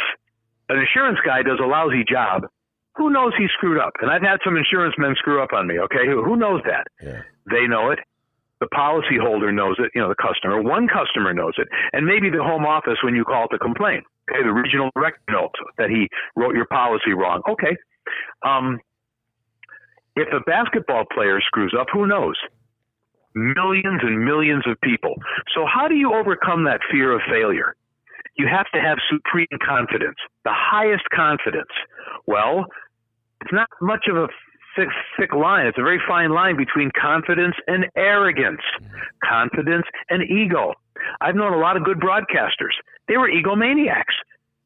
[0.70, 2.44] an insurance guy does a lousy job,
[2.96, 3.94] who knows he screwed up?
[4.02, 5.80] And I've had some insurance men screw up on me.
[5.80, 6.88] Okay, who, who knows that?
[7.02, 7.22] Yeah.
[7.50, 8.00] They know it.
[8.60, 9.92] The policyholder knows it.
[9.94, 10.62] You know, the customer.
[10.62, 14.02] One customer knows it, and maybe the home office when you call to complain.
[14.30, 17.42] Okay, the regional director knows that he wrote your policy wrong.
[17.50, 17.78] Okay.
[18.46, 18.80] Um,
[20.16, 22.36] if a basketball player screws up, who knows?
[23.36, 25.14] Millions and millions of people.
[25.54, 27.76] So, how do you overcome that fear of failure?
[28.36, 31.70] You have to have supreme confidence, the highest confidence.
[32.26, 32.66] Well,
[33.42, 34.28] it's not much of a
[34.78, 35.68] thick, thick line.
[35.68, 38.62] It's a very fine line between confidence and arrogance,
[39.28, 40.74] confidence and ego.
[41.20, 42.76] I've known a lot of good broadcasters.
[43.08, 44.16] They were egomaniacs.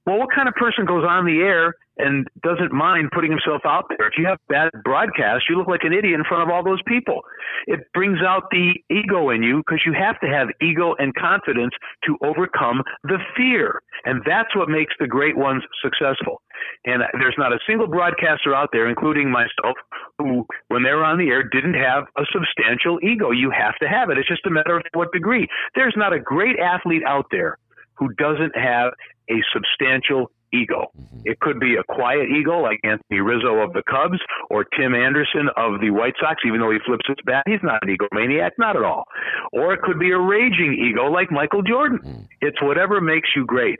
[0.05, 3.85] Well, what kind of person goes on the air and doesn't mind putting himself out
[3.89, 4.07] there?
[4.07, 6.81] If you have bad broadcast, you look like an idiot in front of all those
[6.87, 7.21] people.
[7.67, 11.73] It brings out the ego in you because you have to have ego and confidence
[12.05, 13.81] to overcome the fear.
[14.05, 16.41] And that's what makes the great ones successful.
[16.85, 19.77] And there's not a single broadcaster out there, including myself,
[20.17, 23.31] who, when they were on the air, didn't have a substantial ego.
[23.31, 24.17] You have to have it.
[24.17, 25.47] It's just a matter of what degree.
[25.75, 27.57] There's not a great athlete out there
[27.95, 28.93] who doesn't have
[29.29, 30.91] a substantial ego.
[30.97, 31.19] Mm-hmm.
[31.25, 35.49] It could be a quiet ego like Anthony Rizzo of the Cubs or Tim Anderson
[35.57, 37.43] of the White Sox, even though he flips his bat.
[37.47, 39.05] He's not an egomaniac, not at all.
[39.51, 41.99] Or it could be a raging ego like Michael Jordan.
[42.03, 42.27] Mm.
[42.41, 43.79] It's whatever makes you great.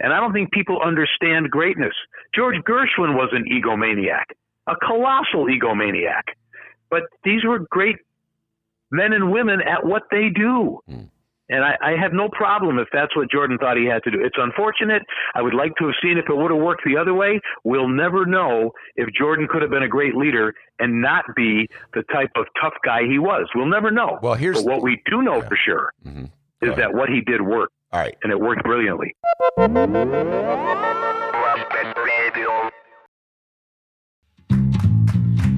[0.00, 1.94] And I don't think people understand greatness.
[2.34, 4.34] George Gershwin was an egomaniac,
[4.66, 6.22] a colossal egomaniac.
[6.90, 7.96] But these were great
[8.90, 10.80] men and women at what they do.
[10.90, 11.08] Mm.
[11.52, 14.18] And I, I have no problem if that's what Jordan thought he had to do.
[14.24, 15.02] It's unfortunate.
[15.34, 17.40] I would like to have seen if it would have worked the other way.
[17.62, 22.04] We'll never know if Jordan could have been a great leader and not be the
[22.12, 23.48] type of tough guy he was.
[23.54, 24.18] We'll never know.
[24.22, 26.30] Well, here's- but what we do know for sure Mhm.
[26.62, 28.16] is Go that what he did worked, All right.
[28.22, 29.14] and it worked brilliantly.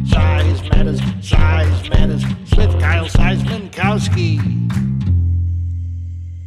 [0.06, 2.24] Size matters, size matters.
[2.56, 4.38] With Kyle Seismankowski.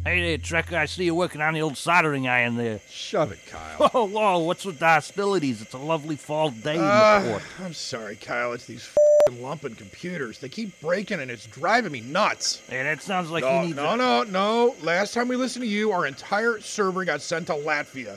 [0.08, 0.72] Hey there, Trekker.
[0.72, 2.80] I see you're working on the old soldering iron there.
[2.88, 3.88] Shove it, Kyle.
[3.92, 5.60] Whoa, whoa, what's with the hostilities?
[5.60, 7.42] It's a lovely fall day in the Uh, port.
[7.62, 8.54] I'm sorry, Kyle.
[8.54, 8.84] It's these
[9.28, 10.38] fing Lumpen computers.
[10.38, 12.62] They keep breaking and it's driving me nuts.
[12.70, 14.74] Hey, that sounds like No, you need no, no, no.
[14.82, 18.16] Last time we listened to you, our entire server got sent to Latvia.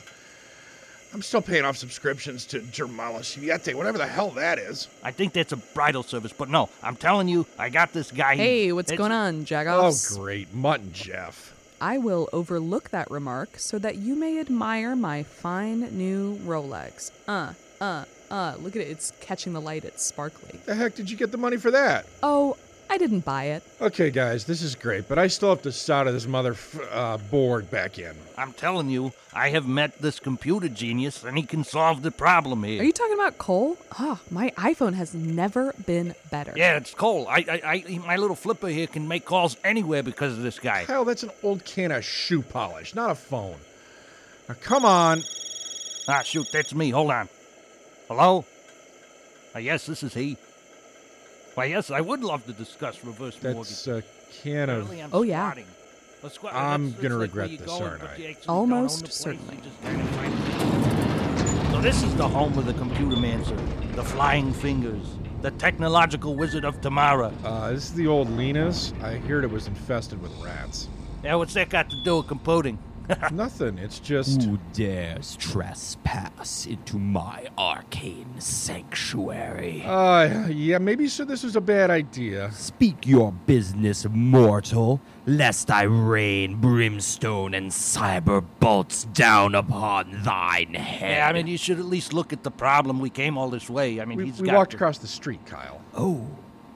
[1.12, 4.88] I'm still paying off subscriptions to Germala Siete, whatever the hell that is.
[5.04, 8.34] I think that's a bridal service, but no, I'm telling you, I got this guy.
[8.36, 10.14] Hey, what's It's- going on, Jagos?
[10.14, 10.54] Oh, great.
[10.54, 11.52] Mutton Jeff.
[11.82, 17.10] I will overlook that remark so that you may admire my fine new Rolex.
[17.26, 18.88] Uh, uh, uh, look at it.
[18.88, 19.84] It's catching the light.
[19.84, 20.60] It's sparkly.
[20.64, 22.06] The heck did you get the money for that?
[22.22, 22.56] Oh,
[22.92, 23.62] I didn't buy it.
[23.80, 27.16] Okay, guys, this is great, but I still have to solder this mother f- uh,
[27.16, 28.14] board back in.
[28.36, 32.64] I'm telling you, I have met this computer genius, and he can solve the problem
[32.64, 32.82] here.
[32.82, 33.78] Are you talking about Cole?
[33.98, 36.52] Oh, my iPhone has never been better.
[36.54, 37.26] Yeah, it's Cole.
[37.28, 40.84] I, I, I, my little flipper here can make calls anywhere because of this guy.
[40.84, 43.56] Hell, that's an old can of shoe polish, not a phone.
[44.50, 45.22] Now, come on.
[46.08, 46.90] Ah, shoot, that's me.
[46.90, 47.30] Hold on.
[48.08, 48.44] Hello?
[49.54, 50.36] Uh, yes, this is he.
[51.54, 53.86] Why, yes, I would love to discuss reverse That's mortgage.
[53.88, 54.02] a
[54.42, 54.76] can of.
[54.84, 55.44] Apparently I'm Oh, yeah.
[55.50, 55.66] squatting.
[56.22, 58.10] Let's squat- I'm let's- gonna let's like where regret you this, go and aren't put
[58.10, 58.16] I?
[58.16, 59.56] your eggs and you Almost don't the place, certainly.
[59.56, 63.56] you just kinda find- So this is the home of the computer mancer,
[63.94, 65.04] the flying fingers,
[65.42, 67.32] the technological wizard of Tamara.
[67.44, 68.94] Uh, this is the old Lena's.
[69.02, 70.88] I heard it was infested with rats.
[71.24, 72.78] Now, what's that got to do with computing?
[73.32, 73.78] Nothing.
[73.78, 74.42] It's just.
[74.42, 79.82] Who dares trespass into my arcane sanctuary?
[79.86, 81.24] Uh, yeah, maybe so.
[81.24, 82.50] This was a bad idea.
[82.52, 91.16] Speak your business, mortal, lest I rain brimstone and cyber bolts down upon thine head.
[91.18, 93.00] Yeah, I mean, you should at least look at the problem.
[93.00, 94.00] We came all this way.
[94.00, 95.80] I mean, We, he's we got walked to- across the street, Kyle.
[95.94, 96.26] Oh,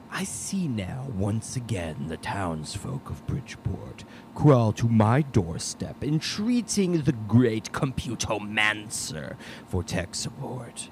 [0.09, 4.05] I see now once again the townsfolk of Bridgeport
[4.37, 9.35] crawl to my doorstep, entreating the great computomancer
[9.67, 10.89] for tech support.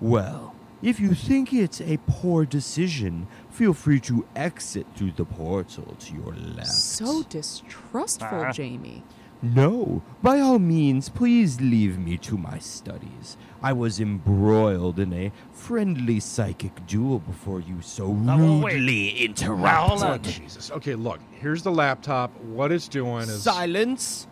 [0.00, 5.96] Well, if you think it's a poor decision, feel free to exit through the portal
[5.98, 6.68] to your left.
[6.68, 8.52] So distrustful, Uh-huh.
[8.52, 9.02] Jamie.
[9.42, 13.36] No, by all means, please leave me to my studies.
[13.62, 18.74] I was embroiled in a friendly psychic duel before you so well, wait.
[18.74, 19.88] rudely Now, interrupted.
[19.90, 20.22] hold on.
[20.22, 20.70] Jesus.
[20.70, 21.20] Okay, look.
[21.40, 22.34] Here's the laptop.
[22.40, 23.42] What it's doing is.
[23.42, 24.26] Silence!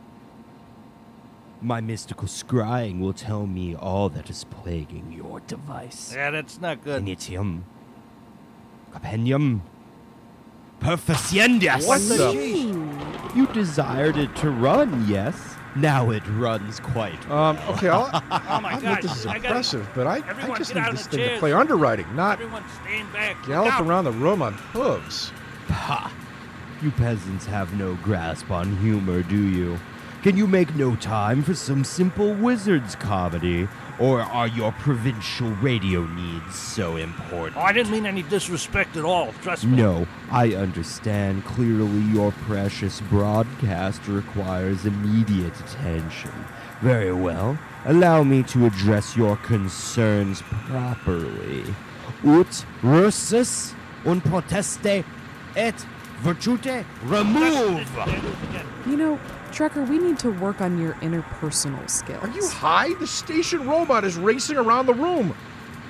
[1.60, 6.12] My mystical scrying will tell me all that is plaguing your device.
[6.14, 7.04] Yeah, that's not good.
[7.04, 7.62] Initium.
[8.92, 9.62] Compendium.
[10.84, 11.86] Perficiendius!
[11.86, 13.34] What the?
[13.34, 15.54] You desired it to run, yes?
[15.76, 19.02] Now it runs quite Um, okay, I'll, Oh my I think gosh!
[19.02, 21.52] this is I gotta- impressive, but I, I just need this the thing to play
[21.54, 23.44] underwriting, not Everyone stand back.
[23.46, 25.32] gallop around the room on hooves.
[25.68, 26.12] Ha!
[26.82, 29.78] You peasants have no grasp on humor, do you?
[30.22, 33.68] Can you make no time for some simple wizard's comedy?
[34.00, 37.56] Or are your provincial radio needs so important?
[37.56, 39.32] Oh, I didn't mean any disrespect at all.
[39.42, 39.76] Trust me.
[39.76, 41.44] No, I understand.
[41.44, 46.32] Clearly, your precious broadcast requires immediate attention.
[46.80, 47.56] Very well.
[47.84, 51.64] Allow me to address your concerns properly.
[52.24, 53.74] Ut russus
[54.06, 55.04] un proteste
[55.56, 55.86] et
[56.22, 57.86] virtute remove!
[58.86, 59.20] You know,
[59.54, 62.24] Trucker, we need to work on your interpersonal skills.
[62.24, 62.92] Are you high?
[62.94, 65.32] The station robot is racing around the room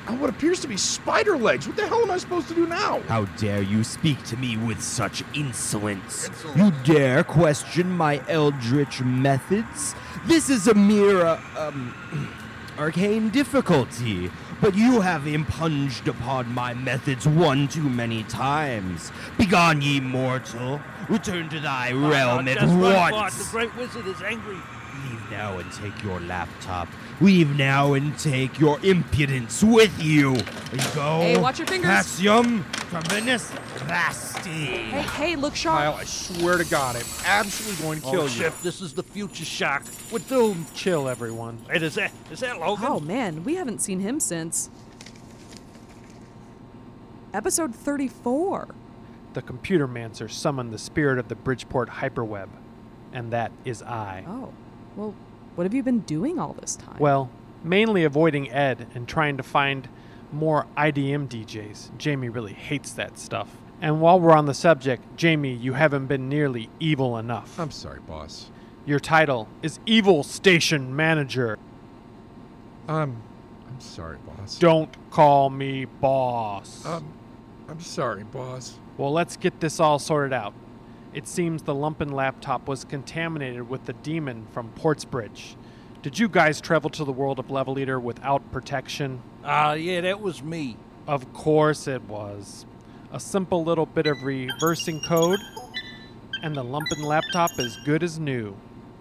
[0.06, 1.66] on what appears to be spider legs.
[1.66, 3.00] What the hell am I supposed to do now?
[3.08, 6.28] How dare you speak to me with such insolence?
[6.54, 9.94] You dare question my eldritch methods?
[10.26, 12.28] This is a mere, uh, um,
[12.78, 14.30] arcane difficulty,
[14.64, 19.12] but you have impunged upon my methods one too many times.
[19.36, 20.80] Begone, ye mortal!
[21.10, 23.36] Return to thy realm at once!
[23.36, 24.56] The Great Wizard is angry.
[25.04, 26.88] Leave now and take your laptop.
[27.20, 30.34] Leave now and take your impudence with you.
[30.34, 31.20] There go.
[31.20, 31.90] Hey, watch your fingers.
[31.90, 33.50] Pasium Travinus
[33.86, 34.66] Vasti.
[34.88, 35.78] Hey, hey, look sharp.
[35.78, 38.30] Kyle, I swear to God, I'm absolutely going to oh, kill oh, you.
[38.30, 39.84] shit, this is the future shock.
[40.10, 40.72] We're doomed.
[40.74, 41.58] Chill, everyone.
[41.68, 42.86] Wait, is that is that Logan?
[42.88, 44.70] Oh man, we haven't seen him since
[47.34, 48.74] episode 34.
[49.34, 52.48] The computer mancer summoned the spirit of the Bridgeport hyperweb,
[53.12, 54.24] and that is I.
[54.26, 54.52] Oh,
[54.96, 55.14] well,
[55.54, 56.96] what have you been doing all this time?
[56.98, 57.30] Well,
[57.62, 59.88] mainly avoiding Ed and trying to find
[60.32, 61.96] more IDM DJs.
[61.96, 63.56] Jamie really hates that stuff.
[63.80, 67.58] And while we're on the subject, Jamie, you haven't been nearly evil enough.
[67.58, 68.50] I'm sorry, boss.
[68.86, 71.58] Your title is Evil Station Manager.
[72.88, 73.22] I'm,
[73.68, 74.58] I'm sorry, boss.
[74.58, 76.84] Don't call me boss.
[76.84, 77.12] Um,
[77.68, 78.78] I'm sorry, boss.
[78.98, 80.54] Well, let's get this all sorted out.
[81.14, 85.56] It seems the Lumpen laptop was contaminated with the demon from Portsbridge.
[86.02, 89.22] Did you guys travel to the world of Level Eater without protection?
[89.44, 90.76] Ah, yeah, that was me.
[91.06, 92.66] Of course it was.
[93.12, 95.38] A simple little bit of reversing code,
[96.42, 98.56] and the Lumpen laptop is good as new.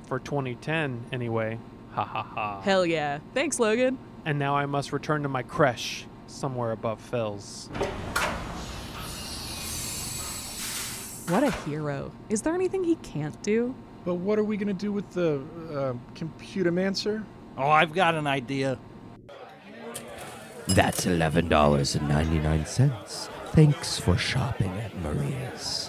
[0.05, 1.57] For 2010, anyway.
[1.93, 2.61] Ha ha ha.
[2.61, 3.19] Hell yeah.
[3.33, 3.97] Thanks, Logan.
[4.23, 7.69] And now I must return to my creche, somewhere above Phil's.
[11.27, 12.11] What a hero.
[12.29, 13.73] Is there anything he can't do?
[14.03, 15.41] But what are we gonna do with the
[15.73, 17.23] uh, computer mancer?
[17.57, 18.77] Oh, I've got an idea.
[20.67, 23.29] That's $11.99.
[23.51, 25.87] Thanks for shopping at Maria's.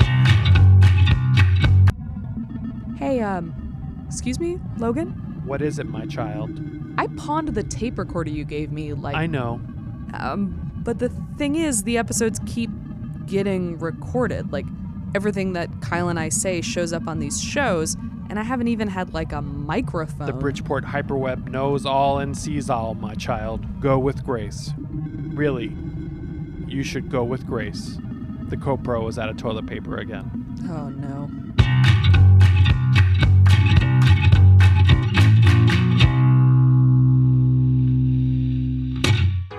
[2.98, 5.10] Hey, um, excuse me, Logan?
[5.44, 6.60] What is it, my child?
[6.98, 9.16] I pawned the tape recorder you gave me, like.
[9.16, 9.60] I know.
[10.14, 11.08] Um, but the
[11.38, 12.70] thing is, the episodes keep
[13.26, 14.52] getting recorded.
[14.52, 14.66] Like,
[15.14, 17.96] everything that Kyle and I say shows up on these shows,
[18.28, 20.26] and I haven't even had, like, a microphone.
[20.26, 23.80] The Bridgeport hyperweb knows all and sees all, my child.
[23.80, 24.72] Go with grace.
[24.78, 25.76] Really,
[26.66, 27.98] you should go with grace.
[28.48, 30.30] The CoPro is out of toilet paper again.
[30.68, 31.30] Oh, no.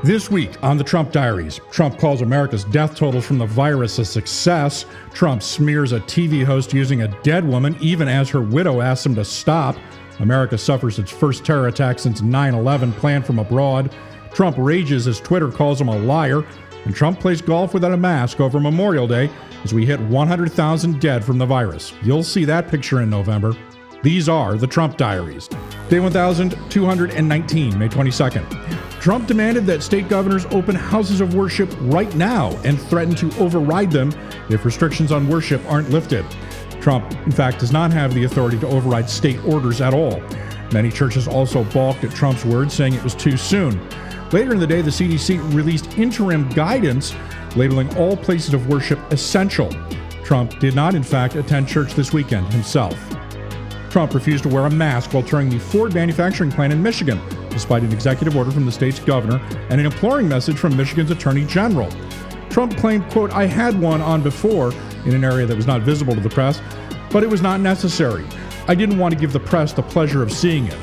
[0.06, 4.06] This week on the Trump Diaries, Trump calls America's death total from the virus a
[4.06, 4.86] success.
[5.16, 9.16] Trump smears a TV host using a dead woman even as her widow asks him
[9.16, 9.76] to stop.
[10.20, 13.96] America suffers its first terror attack since 9 11 planned from abroad.
[14.32, 16.46] Trump rages as Twitter calls him a liar.
[16.84, 19.32] And Trump plays golf without a mask over Memorial Day
[19.64, 21.94] as we hit 100,000 dead from the virus.
[22.04, 23.56] You'll see that picture in November.
[24.06, 25.48] These are the Trump diaries.
[25.90, 29.02] Day 1219, May 22nd.
[29.02, 33.90] Trump demanded that state governors open houses of worship right now and threatened to override
[33.90, 34.14] them
[34.48, 36.24] if restrictions on worship aren't lifted.
[36.80, 40.22] Trump, in fact, does not have the authority to override state orders at all.
[40.72, 43.90] Many churches also balked at Trump's words, saying it was too soon.
[44.32, 47.16] Later in the day, the CDC released interim guidance
[47.56, 49.72] labeling all places of worship essential.
[50.24, 52.96] Trump did not, in fact, attend church this weekend himself.
[53.96, 57.18] Trump refused to wear a mask while touring the Ford manufacturing plant in Michigan,
[57.50, 59.38] despite an executive order from the state's governor
[59.70, 61.90] and an imploring message from Michigan's attorney general.
[62.50, 64.74] Trump claimed, quote, I had one on before
[65.06, 66.62] in an area that was not visible to the press,
[67.10, 68.26] but it was not necessary.
[68.68, 70.78] I didn't want to give the press the pleasure of seeing it.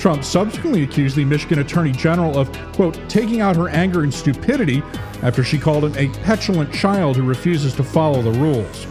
[0.00, 4.82] Trump subsequently accused the Michigan Attorney General of, quote, taking out her anger and stupidity
[5.22, 8.88] after she called him a petulant child who refuses to follow the rules.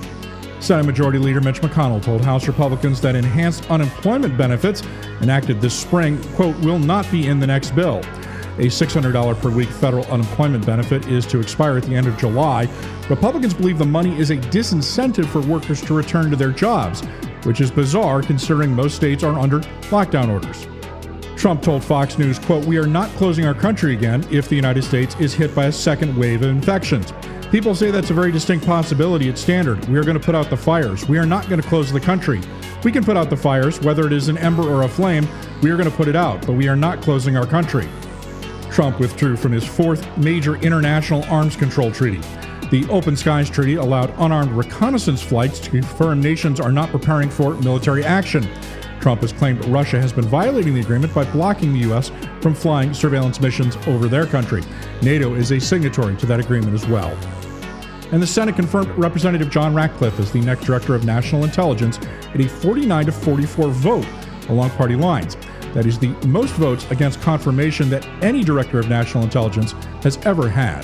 [0.67, 4.83] Senate Majority Leader Mitch McConnell told House Republicans that enhanced unemployment benefits
[5.21, 7.99] enacted this spring, quote, will not be in the next bill.
[8.57, 12.67] A $600 per week federal unemployment benefit is to expire at the end of July.
[13.09, 16.99] Republicans believe the money is a disincentive for workers to return to their jobs,
[17.45, 20.67] which is bizarre considering most states are under lockdown orders.
[21.37, 24.83] Trump told Fox News, quote, "We are not closing our country again if the United
[24.83, 27.13] States is hit by a second wave of infections.
[27.51, 29.83] People say that's a very distinct possibility at Standard.
[29.87, 31.07] We are going to put out the fires.
[31.07, 32.41] We are not going to close the country.
[32.83, 35.25] We can put out the fires, whether it is an ember or a flame.
[35.61, 37.87] We are going to put it out, but we are not closing our country."
[38.69, 42.19] Trump withdrew from his fourth major international arms control treaty.
[42.69, 47.53] The Open Skies Treaty allowed unarmed reconnaissance flights to confirm nations are not preparing for
[47.61, 48.45] military action.
[48.99, 52.11] Trump has claimed Russia has been violating the agreement by blocking the U.S.
[52.41, 54.63] from flying surveillance missions over their country.
[55.01, 57.15] NATO is a signatory to that agreement as well.
[58.11, 61.99] And the Senate confirmed Representative John Ratcliffe as the next director of national intelligence
[62.33, 64.07] at a 49 to 44 vote
[64.49, 65.35] along party lines.
[65.73, 70.49] That is the most votes against confirmation that any director of national intelligence has ever
[70.49, 70.83] had.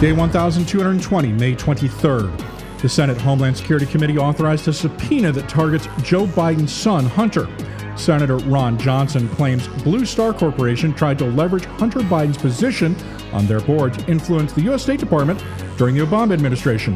[0.00, 2.43] Day 1220, May 23rd.
[2.84, 7.48] The Senate Homeland Security Committee authorized a subpoena that targets Joe Biden's son, Hunter.
[7.96, 12.94] Senator Ron Johnson claims Blue Star Corporation tried to leverage Hunter Biden's position
[13.32, 14.82] on their board to influence the U.S.
[14.82, 15.42] State Department
[15.78, 16.94] during the Obama administration.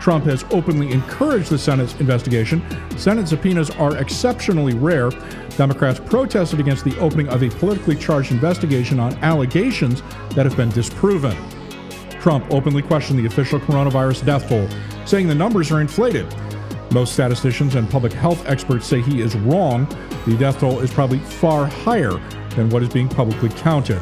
[0.00, 2.62] Trump has openly encouraged the Senate's investigation.
[2.96, 5.10] Senate subpoenas are exceptionally rare.
[5.58, 10.70] Democrats protested against the opening of a politically charged investigation on allegations that have been
[10.70, 11.36] disproven.
[12.22, 14.66] Trump openly questioned the official coronavirus death toll,
[15.06, 16.26] saying the numbers are inflated.
[16.92, 19.86] Most statisticians and public health experts say he is wrong.
[20.26, 22.12] The death toll is probably far higher
[22.50, 24.00] than what is being publicly counted.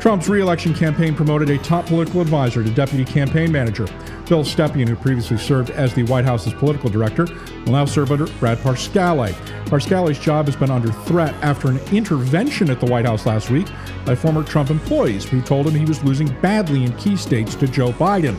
[0.00, 3.86] Trump's reelection campaign promoted a top political advisor to deputy campaign manager.
[4.28, 7.26] Bill Stepien, who previously served as the White House's political director,
[7.64, 9.32] will now serve under Brad Parscale.
[9.66, 13.68] Parscale's job has been under threat after an intervention at the White House last week
[14.04, 17.68] by former Trump employees who told him he was losing badly in key states to
[17.68, 18.36] Joe Biden.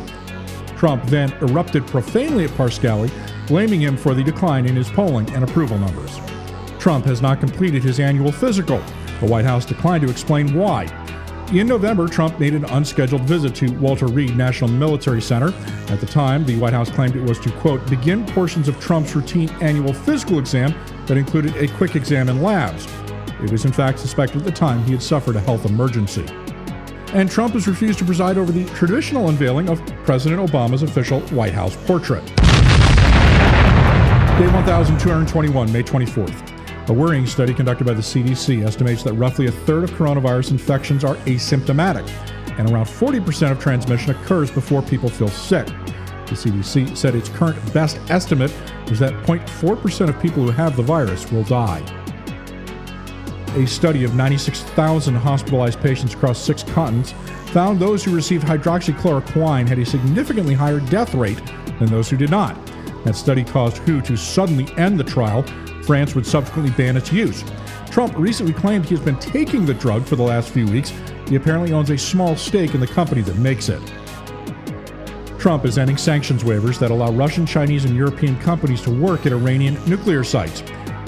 [0.83, 3.09] Trump then erupted profanely at Parscale,
[3.47, 6.19] blaming him for the decline in his polling and approval numbers.
[6.77, 8.83] Trump has not completed his annual physical.
[9.21, 10.83] The White House declined to explain why.
[11.53, 15.53] In November, Trump made an unscheduled visit to Walter Reed National Military Center.
[15.87, 19.15] At the time, the White House claimed it was to, quote, begin portions of Trump's
[19.15, 20.75] routine annual physical exam
[21.05, 22.89] that included a quick exam in labs.
[23.41, 26.25] It was, in fact, suspected at the time he had suffered a health emergency.
[27.13, 31.53] And Trump has refused to preside over the traditional unveiling of President Obama's official White
[31.53, 32.25] House portrait.
[34.35, 36.89] Day 1221, May 24th.
[36.89, 41.03] A worrying study conducted by the CDC estimates that roughly a third of coronavirus infections
[41.03, 42.09] are asymptomatic,
[42.57, 45.67] and around 40% of transmission occurs before people feel sick.
[45.67, 48.51] The CDC said its current best estimate
[48.87, 52.02] is that 0.4% of people who have the virus will die.
[53.55, 57.13] A study of 96,000 hospitalized patients across six continents
[57.51, 61.41] found those who received hydroxychloroquine had a significantly higher death rate
[61.77, 62.57] than those who did not.
[63.05, 65.43] That study caused WHO to suddenly end the trial
[65.83, 67.43] France would subsequently ban its use.
[67.91, 70.91] Trump recently claimed he has been taking the drug for the last few weeks.
[71.27, 73.81] He apparently owns a small stake in the company that makes it.
[75.37, 79.33] Trump is ending sanctions waivers that allow Russian, Chinese, and European companies to work at
[79.33, 80.63] Iranian nuclear sites.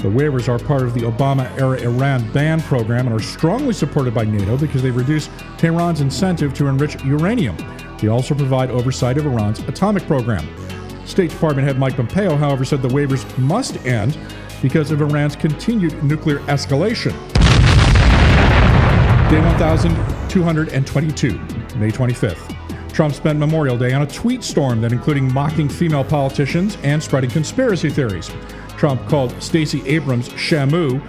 [0.05, 4.13] The waivers are part of the Obama era Iran ban program and are strongly supported
[4.13, 7.57] by NATO because they reduce Tehran's incentive to enrich uranium.
[7.97, 10.47] They also provide oversight of Iran's atomic program.
[11.07, 14.15] State Department head Mike Pompeo, however, said the waivers must end
[14.61, 17.13] because of Iran's continued nuclear escalation.
[19.31, 21.31] Day 1222,
[21.79, 22.93] May 25th.
[22.93, 27.31] Trump spent Memorial Day on a tweet storm that included mocking female politicians and spreading
[27.31, 28.29] conspiracy theories.
[28.77, 31.01] Trump called Stacey Abrams Shamu,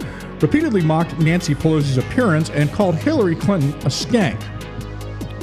[0.43, 4.41] repeatedly mocked Nancy Pelosi's appearance, and called Hillary Clinton a skank.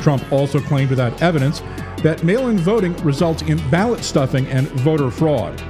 [0.02, 1.62] Trump also claimed without evidence
[2.04, 5.62] that mail in voting results in ballot stuffing and voter fraud.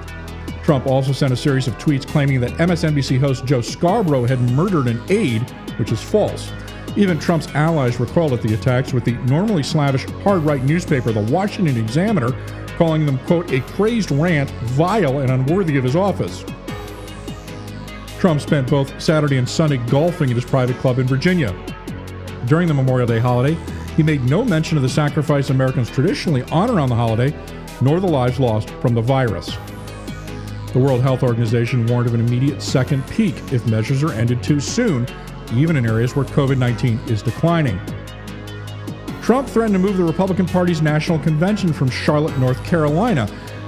[0.64, 4.88] Trump also sent a series of tweets claiming that MSNBC host Joe Scarborough had murdered
[4.88, 5.48] an aide,
[5.78, 6.52] which is false.
[6.96, 11.32] Even Trump's allies recalled at the attacks, with the normally slavish hard right newspaper, The
[11.32, 12.32] Washington Examiner,
[12.78, 16.44] calling them, quote, a crazed rant, vile, and unworthy of his office.
[18.20, 21.54] Trump spent both Saturday and Sunday golfing at his private club in Virginia.
[22.46, 23.58] During the Memorial Day holiday,
[23.96, 27.36] he made no mention of the sacrifice Americans traditionally honor on the holiday,
[27.82, 29.58] nor the lives lost from the virus.
[30.72, 34.60] The World Health Organization warned of an immediate second peak if measures are ended too
[34.60, 35.06] soon,
[35.54, 37.80] even in areas where COVID 19 is declining.
[39.24, 43.26] Trump threatened to move the Republican Party's national convention from Charlotte, North Carolina,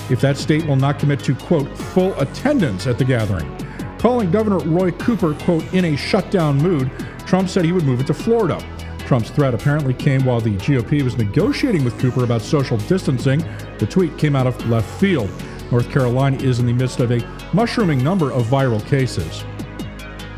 [0.10, 3.50] if that state will not commit to, quote, full attendance at the gathering.
[3.98, 6.92] Calling Governor Roy Cooper, quote, in a shutdown mood,
[7.26, 8.62] Trump said he would move it to Florida.
[9.08, 13.40] Trump's threat apparently came while the GOP was negotiating with Cooper about social distancing.
[13.78, 15.32] The tweet came out of left field.
[15.72, 19.46] North Carolina is in the midst of a mushrooming number of viral cases.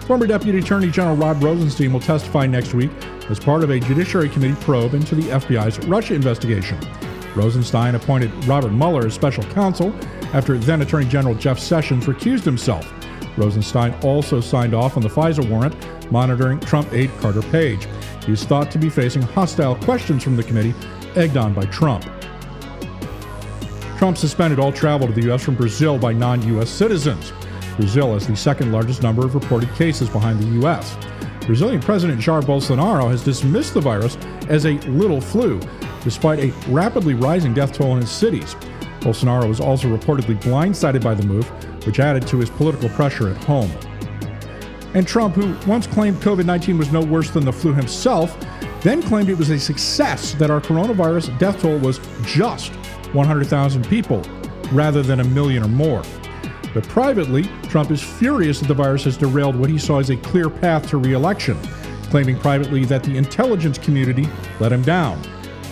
[0.07, 2.91] Former Deputy Attorney General Rod Rosenstein will testify next week
[3.29, 6.79] as part of a Judiciary Committee probe into the FBI's Russia investigation.
[7.35, 9.93] Rosenstein appointed Robert Mueller as special counsel
[10.31, 12.89] after then Attorney General Jeff Sessions recused himself.
[13.35, 15.75] Rosenstein also signed off on the FISA warrant
[16.09, 17.85] monitoring Trump aide Carter Page.
[18.25, 20.73] He is thought to be facing hostile questions from the committee,
[21.17, 22.05] egged on by Trump.
[23.97, 25.43] Trump suspended all travel to the U.S.
[25.43, 26.69] from Brazil by non U.S.
[26.69, 27.33] citizens.
[27.77, 30.97] Brazil has the second largest number of reported cases behind the U.S.
[31.45, 34.17] Brazilian President Jair Bolsonaro has dismissed the virus
[34.49, 35.61] as a little flu,
[36.03, 38.55] despite a rapidly rising death toll in his cities.
[38.99, 41.47] Bolsonaro was also reportedly blindsided by the move,
[41.85, 43.71] which added to his political pressure at home.
[44.93, 48.37] And Trump, who once claimed COVID 19 was no worse than the flu himself,
[48.81, 52.73] then claimed it was a success that our coronavirus death toll was just
[53.13, 54.21] 100,000 people
[54.73, 56.03] rather than a million or more.
[56.73, 60.17] But privately, Trump is furious that the virus has derailed what he saw as a
[60.17, 61.57] clear path to re election,
[62.09, 64.27] claiming privately that the intelligence community
[64.59, 65.17] let him down.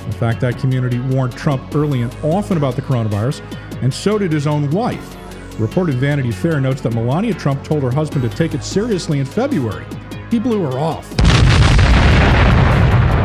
[0.05, 3.41] In fact, that community warned Trump early and often about the coronavirus,
[3.81, 5.15] and so did his own wife.
[5.59, 9.25] Reported Vanity Fair notes that Melania Trump told her husband to take it seriously in
[9.25, 9.85] February.
[10.29, 11.09] He blew her off.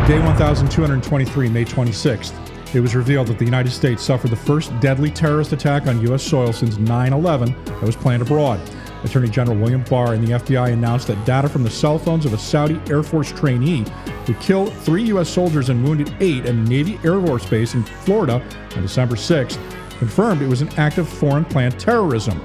[0.07, 2.50] Day 1223, May 26th.
[2.73, 6.23] It was revealed that the United States suffered the first deadly terrorist attack on U.S.
[6.23, 8.61] soil since 9 11 that was planned abroad.
[9.03, 12.33] Attorney General William Barr and the FBI announced that data from the cell phones of
[12.33, 13.85] a Saudi Air Force trainee
[14.25, 15.29] who killed three U.S.
[15.29, 18.41] soldiers and wounded eight at a Navy Air Force base in Florida
[18.77, 19.59] on December 6
[19.99, 22.41] confirmed it was an act of foreign planned terrorism.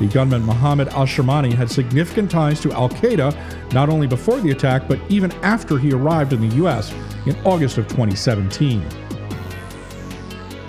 [0.00, 4.50] The gunman Mohammed al Shamrani had significant ties to Al Qaeda not only before the
[4.50, 6.92] attack, but even after he arrived in the U.S.
[7.26, 8.84] in August of 2017.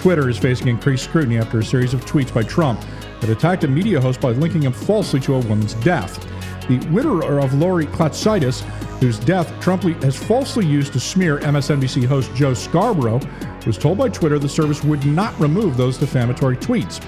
[0.02, 2.84] Twitter is facing increased scrutiny after a series of tweets by Trump
[3.20, 6.28] that attacked a media host by linking him falsely to a woman's death.
[6.68, 8.62] The widower of Lori Klausutis,
[9.00, 13.20] whose death Trump has falsely used to smear MSNBC host Joe Scarborough,
[13.68, 17.00] was told by Twitter the service would not remove those defamatory tweets.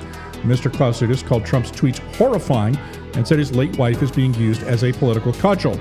[0.44, 0.72] Mr.
[0.72, 2.78] Klausutis called Trump's tweets horrifying
[3.16, 5.80] and said his late wife is being used as a political cudgel.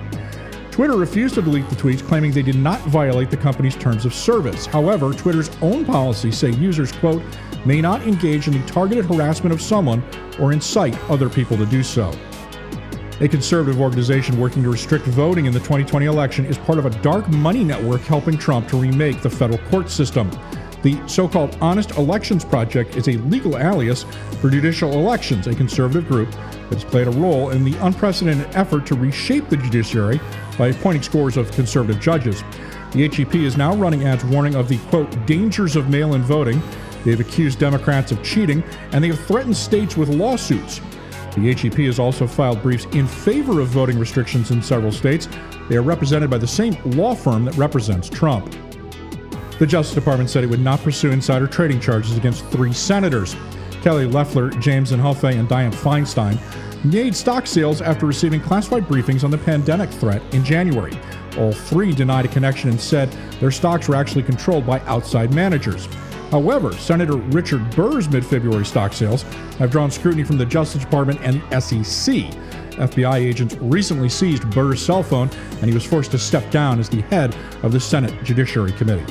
[0.72, 4.14] Twitter refused to delete the tweets, claiming they did not violate the company's terms of
[4.14, 4.64] service.
[4.64, 7.22] However, Twitter's own policies say users, quote,
[7.66, 10.02] may not engage in the targeted harassment of someone
[10.40, 12.10] or incite other people to do so.
[13.20, 16.90] A conservative organization working to restrict voting in the 2020 election is part of a
[17.02, 20.30] dark money network helping Trump to remake the federal court system.
[20.80, 24.04] The so called Honest Elections Project is a legal alias
[24.40, 28.86] for Judicial Elections, a conservative group that has played a role in the unprecedented effort
[28.86, 30.18] to reshape the judiciary
[30.58, 32.42] by appointing scores of conservative judges.
[32.92, 36.60] The HEP is now running ads warning of the quote dangers of mail in voting.
[37.04, 40.80] They've accused Democrats of cheating, and they have threatened states with lawsuits.
[41.34, 45.28] The HEP has also filed briefs in favor of voting restrictions in several states.
[45.68, 48.54] They are represented by the same law firm that represents Trump.
[49.58, 53.36] The Justice Department said it would not pursue insider trading charges against three senators.
[53.82, 56.38] Kelly Loeffler, James Inhofe, and Dianne Feinstein
[56.84, 60.98] made stock sales after receiving classified briefings on the pandemic threat in January.
[61.38, 63.10] All three denied a connection and said
[63.40, 65.86] their stocks were actually controlled by outside managers.
[66.30, 69.22] However, Senator Richard Burr's mid February stock sales
[69.58, 72.14] have drawn scrutiny from the Justice Department and SEC.
[72.72, 75.28] FBI agents recently seized Burr's cell phone,
[75.60, 79.04] and he was forced to step down as the head of the Senate Judiciary Committee.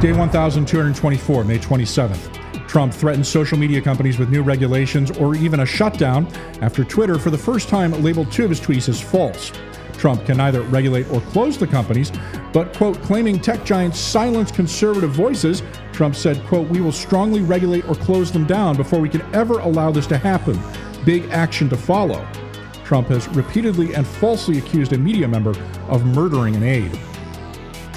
[0.00, 2.37] Day 1224, May 27th.
[2.68, 6.28] Trump threatens social media companies with new regulations or even a shutdown
[6.60, 9.50] after Twitter, for the first time, labeled two of his tweets as false.
[9.94, 12.12] Trump can neither regulate or close the companies,
[12.52, 15.62] but, quote, claiming tech giants silence conservative voices,
[15.92, 19.58] Trump said, quote, we will strongly regulate or close them down before we can ever
[19.60, 20.60] allow this to happen.
[21.06, 22.24] Big action to follow.
[22.84, 25.54] Trump has repeatedly and falsely accused a media member
[25.88, 26.98] of murdering an aide.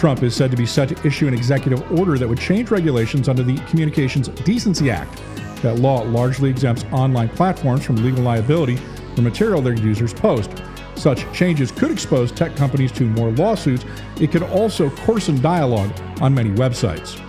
[0.02, 3.30] Trump is said to be set to issue an executive order that would change regulations
[3.30, 5.22] under the Communications Decency Act.
[5.62, 8.80] That law largely exempts online platforms from legal liability
[9.14, 10.50] for material their users post.
[10.96, 13.86] Such changes could expose tech companies to more lawsuits.
[14.20, 17.22] It could also coarsen dialogue on many websites.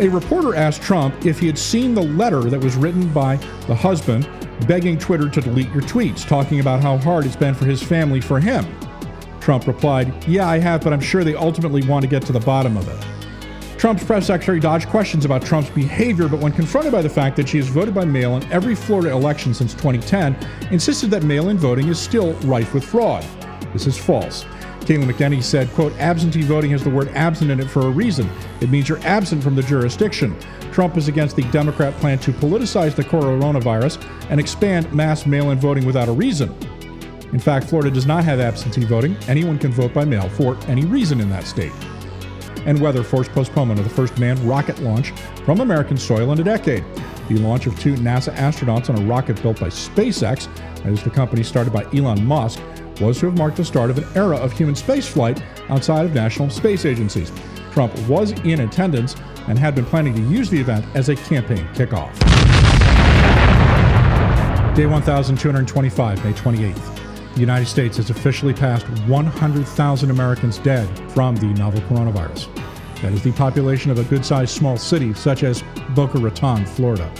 [0.00, 3.36] A reporter asked Trump if he had seen the letter that was written by
[3.68, 4.28] the husband
[4.66, 8.20] begging Twitter to delete your tweets, talking about how hard it's been for his family
[8.20, 8.66] for him.
[9.46, 12.40] Trump replied, Yeah, I have, but I'm sure they ultimately want to get to the
[12.40, 13.78] bottom of it.
[13.78, 17.48] Trump's press secretary dodged questions about Trump's behavior, but when confronted by the fact that
[17.48, 20.36] she has voted by mail in every Florida election since 2010,
[20.72, 23.24] insisted that mail in voting is still rife with fraud.
[23.72, 24.42] This is false.
[24.80, 28.28] Kayleigh McEnany said, quote, absentee voting has the word absent in it for a reason.
[28.60, 30.36] It means you're absent from the jurisdiction.
[30.72, 35.60] Trump is against the Democrat plan to politicize the coronavirus and expand mass mail in
[35.60, 36.52] voting without a reason.
[37.32, 39.16] In fact, Florida does not have absentee voting.
[39.28, 41.72] Anyone can vote by mail for any reason in that state
[42.66, 45.12] and weather forced postponement of the first manned rocket launch
[45.44, 46.84] from American soil in a decade.
[47.28, 50.48] The launch of two NASA astronauts on a rocket built by SpaceX,
[50.82, 52.60] that is the company started by Elon Musk,
[53.00, 56.50] was to have marked the start of an era of human spaceflight outside of national
[56.50, 57.32] space agencies.
[57.72, 59.16] Trump was in attendance
[59.48, 62.12] and had been planning to use the event as a campaign kickoff.
[64.74, 67.05] Day 1225, May 28th
[67.36, 72.48] the United States has officially passed 100,000 Americans dead from the novel coronavirus.
[73.02, 77.12] That is the population of a good sized small city such as Boca Raton, Florida.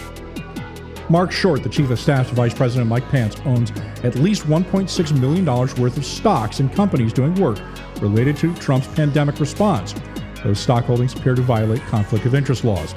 [1.10, 3.70] Marc Short, the chief of staff to Vice President Mike Pence, owns
[4.02, 7.58] at least $1.6 million worth of stocks in companies doing work
[8.00, 9.94] related to Trump's pandemic response.
[10.42, 12.94] Those stock holdings appear to violate conflict of interest laws.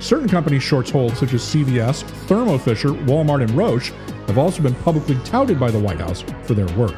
[0.00, 3.90] Certain companies Shorts hold, such as CVS, Thermo Fisher, Walmart, and Roche,
[4.26, 6.94] have also been publicly touted by the White House for their work.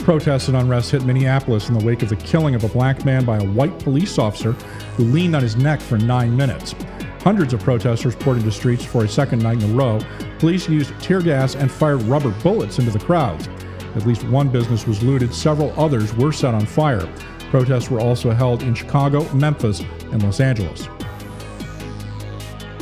[0.00, 3.24] Protests and unrest hit Minneapolis in the wake of the killing of a black man
[3.24, 4.52] by a white police officer
[4.96, 6.74] who leaned on his neck for nine minutes.
[7.20, 10.00] Hundreds of protesters poured into streets for a second night in a row.
[10.38, 13.48] Police used tear gas and fired rubber bullets into the crowds.
[13.94, 17.06] At least one business was looted, several others were set on fire.
[17.50, 19.80] Protests were also held in Chicago, Memphis,
[20.12, 20.88] and Los Angeles.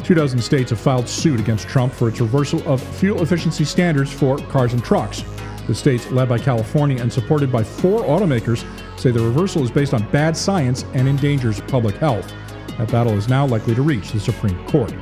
[0.04, 4.12] Two dozen states have filed suit against Trump for its reversal of fuel efficiency standards
[4.12, 5.24] for cars and trucks.
[5.66, 8.64] The states, led by California and supported by four automakers,
[8.98, 12.32] say the reversal is based on bad science and endangers public health.
[12.78, 14.92] That battle is now likely to reach the Supreme Court.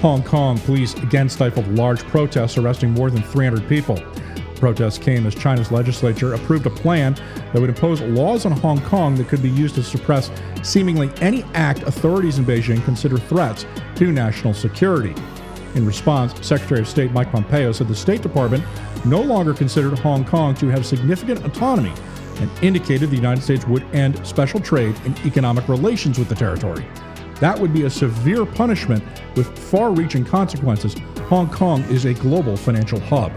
[0.00, 3.98] Hong Kong police again stifled large protests, arresting more than 300 people.
[4.56, 7.14] Protests came as China's legislature approved a plan
[7.52, 10.30] that would impose laws on Hong Kong that could be used to suppress
[10.62, 15.14] seemingly any act authorities in Beijing consider threats to national security.
[15.74, 18.64] In response, Secretary of State Mike Pompeo said the State Department
[19.04, 21.92] no longer considered Hong Kong to have significant autonomy
[22.40, 26.86] and indicated the United States would end special trade and economic relations with the territory.
[27.40, 29.04] That would be a severe punishment
[29.36, 30.96] with far reaching consequences.
[31.28, 33.32] Hong Kong is a global financial hub.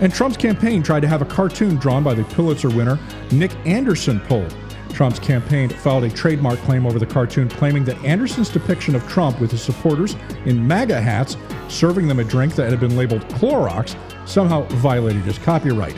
[0.00, 2.98] And Trump's campaign tried to have a cartoon drawn by the Pulitzer winner
[3.32, 4.54] Nick Anderson pulled.
[4.92, 9.40] Trump's campaign filed a trademark claim over the cartoon, claiming that Anderson's depiction of Trump
[9.40, 11.36] with his supporters in MAGA hats
[11.68, 13.96] serving them a drink that had been labeled Clorox
[14.28, 15.96] somehow violated his copyright.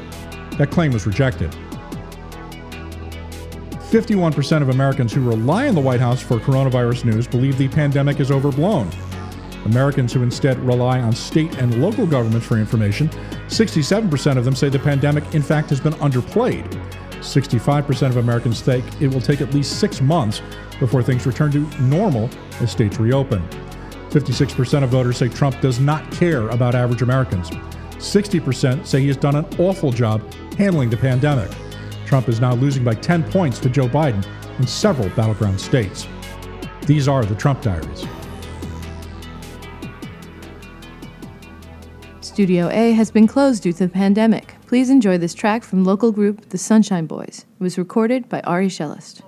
[0.58, 1.50] That claim was rejected.
[3.90, 8.20] 51% of Americans who rely on the White House for coronavirus news believe the pandemic
[8.20, 8.90] is overblown.
[9.64, 13.08] Americans who instead rely on state and local governments for information,
[13.48, 16.66] 67% of them say the pandemic, in fact, has been underplayed.
[17.20, 20.42] 65% of Americans think it will take at least six months
[20.80, 22.28] before things return to normal
[22.60, 23.40] as states reopen.
[24.10, 27.50] 56% of voters say Trump does not care about average Americans.
[27.50, 30.20] 60% say he has done an awful job
[30.54, 31.50] handling the pandemic.
[32.04, 34.26] Trump is now losing by 10 points to Joe Biden
[34.58, 36.06] in several battleground states.
[36.84, 38.04] These are the Trump Diaries.
[42.32, 44.54] Studio A has been closed due to the pandemic.
[44.66, 47.44] Please enjoy this track from local group The Sunshine Boys.
[47.60, 49.20] It was recorded by Ari Shellist.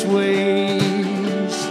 [0.00, 1.66] Curious ways.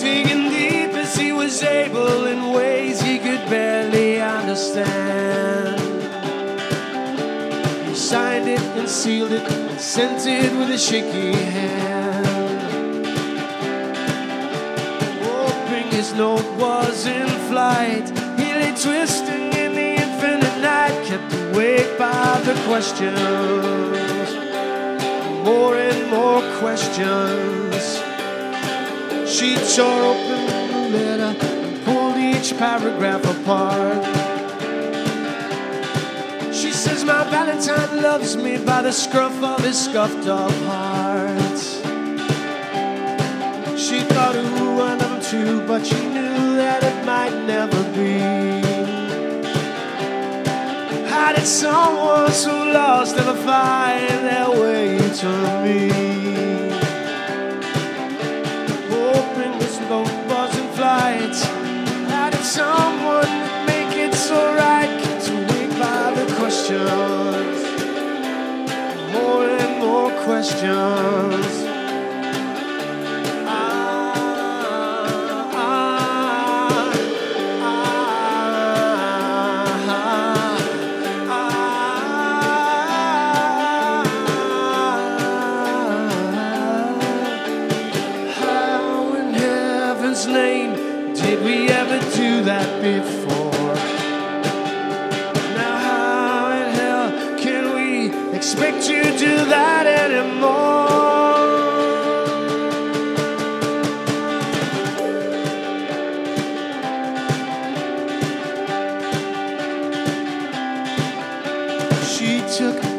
[0.00, 5.80] Digging deep as he was able in ways he could barely understand.
[7.88, 12.26] He signed it and sealed it and sent it with a shaky hand.
[15.22, 18.08] hoping his note was in flight.
[18.38, 24.25] He lay twisting in the infinite night, kept awake by the questions.
[25.46, 28.02] More and more questions.
[29.30, 34.04] She tore open the letter and pulled each paragraph apart.
[36.52, 41.58] She says, My Valentine loves me by the scruff of his scuffed up heart.
[43.78, 48.18] She thought, ooh, I love him too, but she knew that it might never be.
[51.08, 55.88] How did someone so lost ever find their way to me?
[58.90, 59.52] Hoping.
[62.10, 64.92] How did someone make it so right?
[66.16, 67.58] The questions.
[69.12, 71.55] More and more questions.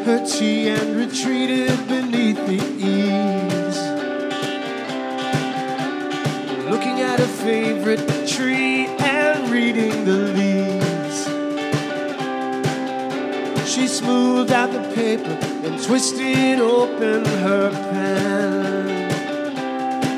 [0.08, 3.76] Her tea and retreated beneath the eaves.
[6.70, 11.18] Looking at her favorite tree and reading the leaves.
[13.70, 15.36] She smoothed out the paper
[15.66, 18.88] and twisted open her pen.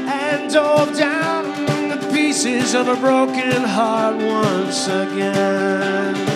[0.09, 6.30] And dove down the pieces of a broken heart once again.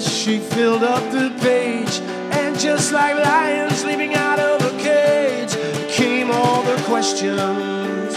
[0.00, 2.00] She filled up the page,
[2.32, 5.54] and just like lions leaping out of a cage,
[5.90, 8.14] came all the questions.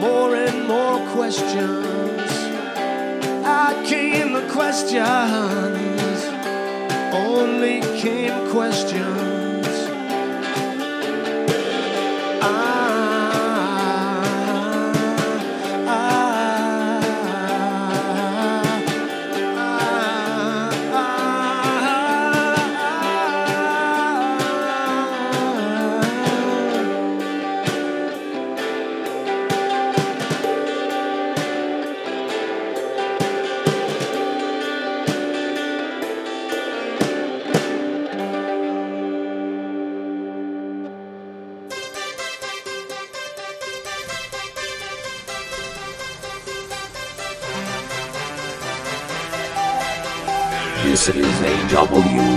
[0.00, 2.32] More and more questions.
[3.44, 6.24] Out came the questions.
[7.14, 9.25] Only came questions.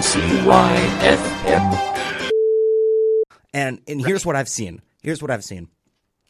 [0.09, 2.29] WCY FM.
[3.53, 4.81] And and here's what I've seen.
[5.03, 5.67] Here's what I've seen.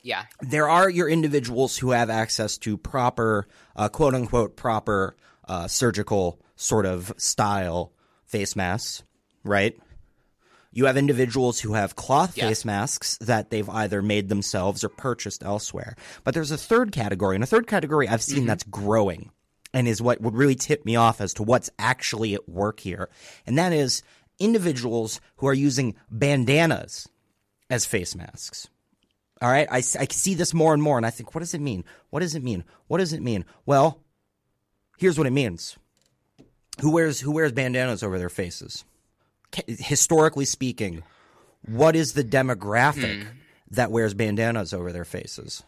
[0.02, 0.24] Yeah.
[0.42, 5.16] There are your individuals who have access to proper, uh, quote unquote, proper
[5.48, 7.94] uh, surgical sort of style
[8.26, 9.04] face masks,
[9.46, 9.80] right?
[10.74, 12.50] You have individuals who have cloth Yeah.
[12.50, 15.96] face masks that they've either made themselves or purchased elsewhere.
[16.26, 19.32] But there's a third category, and a third category I've seen that's growing
[19.74, 23.10] and is what would really tip me off as to what's actually at work here.
[23.46, 24.02] And that is
[24.40, 27.08] individuals who are using bandanas
[27.70, 28.68] as face masks.
[29.42, 31.86] All right, I see this more and more, and I think, what does it mean?
[32.10, 32.66] What does it mean?
[32.88, 33.46] What does it mean?
[33.66, 34.02] Well,
[34.98, 35.78] here's what it means.
[36.82, 38.84] Who wears who wears bandanas over their faces?
[39.68, 41.04] Historically speaking,
[41.66, 43.30] what is the demographic Hmm.
[43.72, 45.64] that wears bandanas over their faces?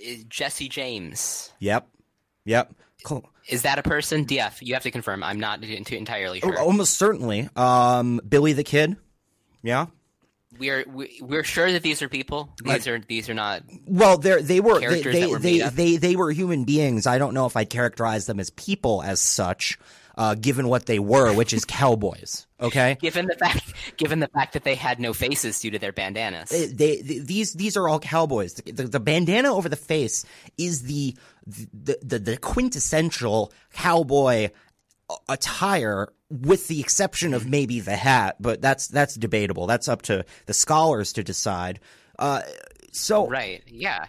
[0.00, 1.52] Is Jesse James.
[1.58, 1.88] Yep.
[2.44, 2.74] Yep.
[3.04, 3.28] Cool.
[3.48, 4.24] Is that a person?
[4.24, 5.22] DF, you have to confirm.
[5.22, 6.58] I'm not ent- entirely sure.
[6.58, 7.48] Oh, Almost certainly.
[7.56, 8.96] Um, Billy the Kid.
[9.62, 9.86] Yeah.
[10.58, 12.50] We're we, we're sure that these are people.
[12.62, 13.62] These are these are not.
[13.86, 17.06] Well, they're, they were they Characters they that were they, they, they were human beings.
[17.06, 19.78] I don't know if I'd characterize them as people as such,
[20.16, 22.46] uh, given what they were, which is cowboys.
[22.60, 22.96] Okay.
[23.00, 26.50] Given the fact, given the fact that they had no faces due to their bandanas.
[26.50, 28.54] They, they, these these are all cowboys.
[28.54, 30.24] The, the, the bandana over the face
[30.58, 34.50] is the the, the the quintessential cowboy
[35.28, 38.36] attire, with the exception of maybe the hat.
[38.38, 39.66] But that's that's debatable.
[39.66, 41.80] That's up to the scholars to decide.
[42.18, 42.42] Uh,
[42.92, 44.06] so right, yeah.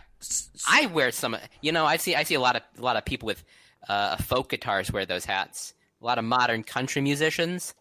[0.70, 1.36] I wear some.
[1.62, 3.43] You know, I see I see a lot of a lot of people with
[3.89, 5.74] uh, folk guitars wear those hats.
[6.04, 7.74] A lot of modern country musicians.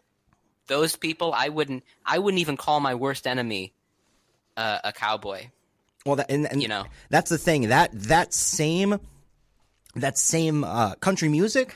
[0.67, 1.83] Those people, I wouldn't.
[2.05, 3.73] I wouldn't even call my worst enemy
[4.55, 5.47] uh, a cowboy.
[6.05, 6.85] Well, that, and, and You know.
[7.09, 8.97] that's the thing that that same
[9.95, 11.75] that same uh, country music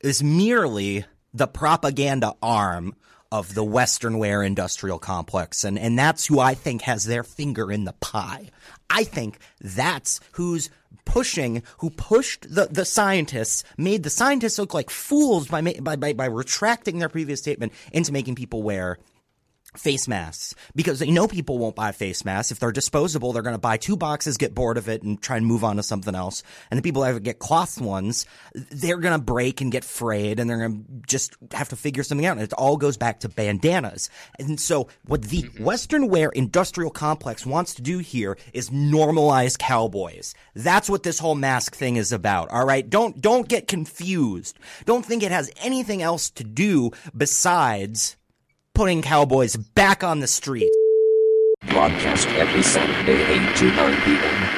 [0.00, 2.94] is merely the propaganda arm
[3.32, 7.70] of the Western wear industrial complex, and and that's who I think has their finger
[7.72, 8.50] in the pie.
[8.88, 10.70] I think that's who's
[11.04, 16.12] pushing, who pushed the, the scientists, made the scientists look like fools by, by by
[16.12, 18.98] by retracting their previous statement into making people wear
[19.76, 20.54] face masks.
[20.74, 22.52] Because they know people won't buy face masks.
[22.52, 25.36] If they're disposable they're going to buy two boxes get bored of it and try
[25.36, 26.42] and move on to something else.
[26.70, 30.48] And the people that get cloth ones they're going to break and get frayed and
[30.48, 32.36] they're going to just have to figure something out.
[32.36, 34.10] And it all goes back to bandanas.
[34.38, 35.64] And so what the mm-hmm.
[35.64, 40.34] western wear industrial complex wants to do here is normalize cowboys.
[40.54, 42.88] That's what this whole mask thing is about all right?
[42.88, 44.58] Don't don't get confused.
[44.84, 48.16] Don't think it has anything else to do besides
[48.74, 50.72] putting cowboys back on the street.
[51.68, 54.48] Broadcast every Saturday, 8 to 9 p.m.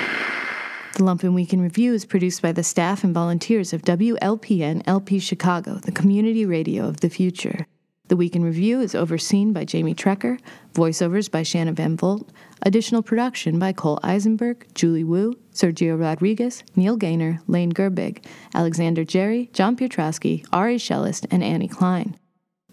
[0.95, 5.19] The Lumpen Week in Review is produced by the staff and volunteers of WLPN LP
[5.19, 7.67] Chicago, the community radio of the future.
[8.09, 10.39] The Week in Review is overseen by Jamie Trecker,
[10.75, 16.97] voiceovers by Shanna Van Volt, additional production by Cole Eisenberg, Julie Wu, Sergio Rodriguez, Neil
[16.97, 22.19] Gaynor, Lane Gerbig, Alexander Jerry, John Pietrowski, Ari Shellist, and Annie Klein.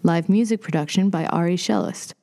[0.01, 2.13] Live music production by Ari Shellist.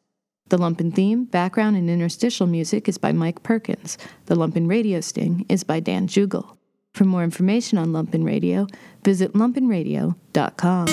[0.49, 3.99] The Lumpen theme, background, and interstitial music is by Mike Perkins.
[4.27, 6.57] The Lumpen radio sting is by Dan Jugel.
[6.95, 8.67] For more information on Lumpen Radio,
[9.05, 10.87] visit lumpenradio.com.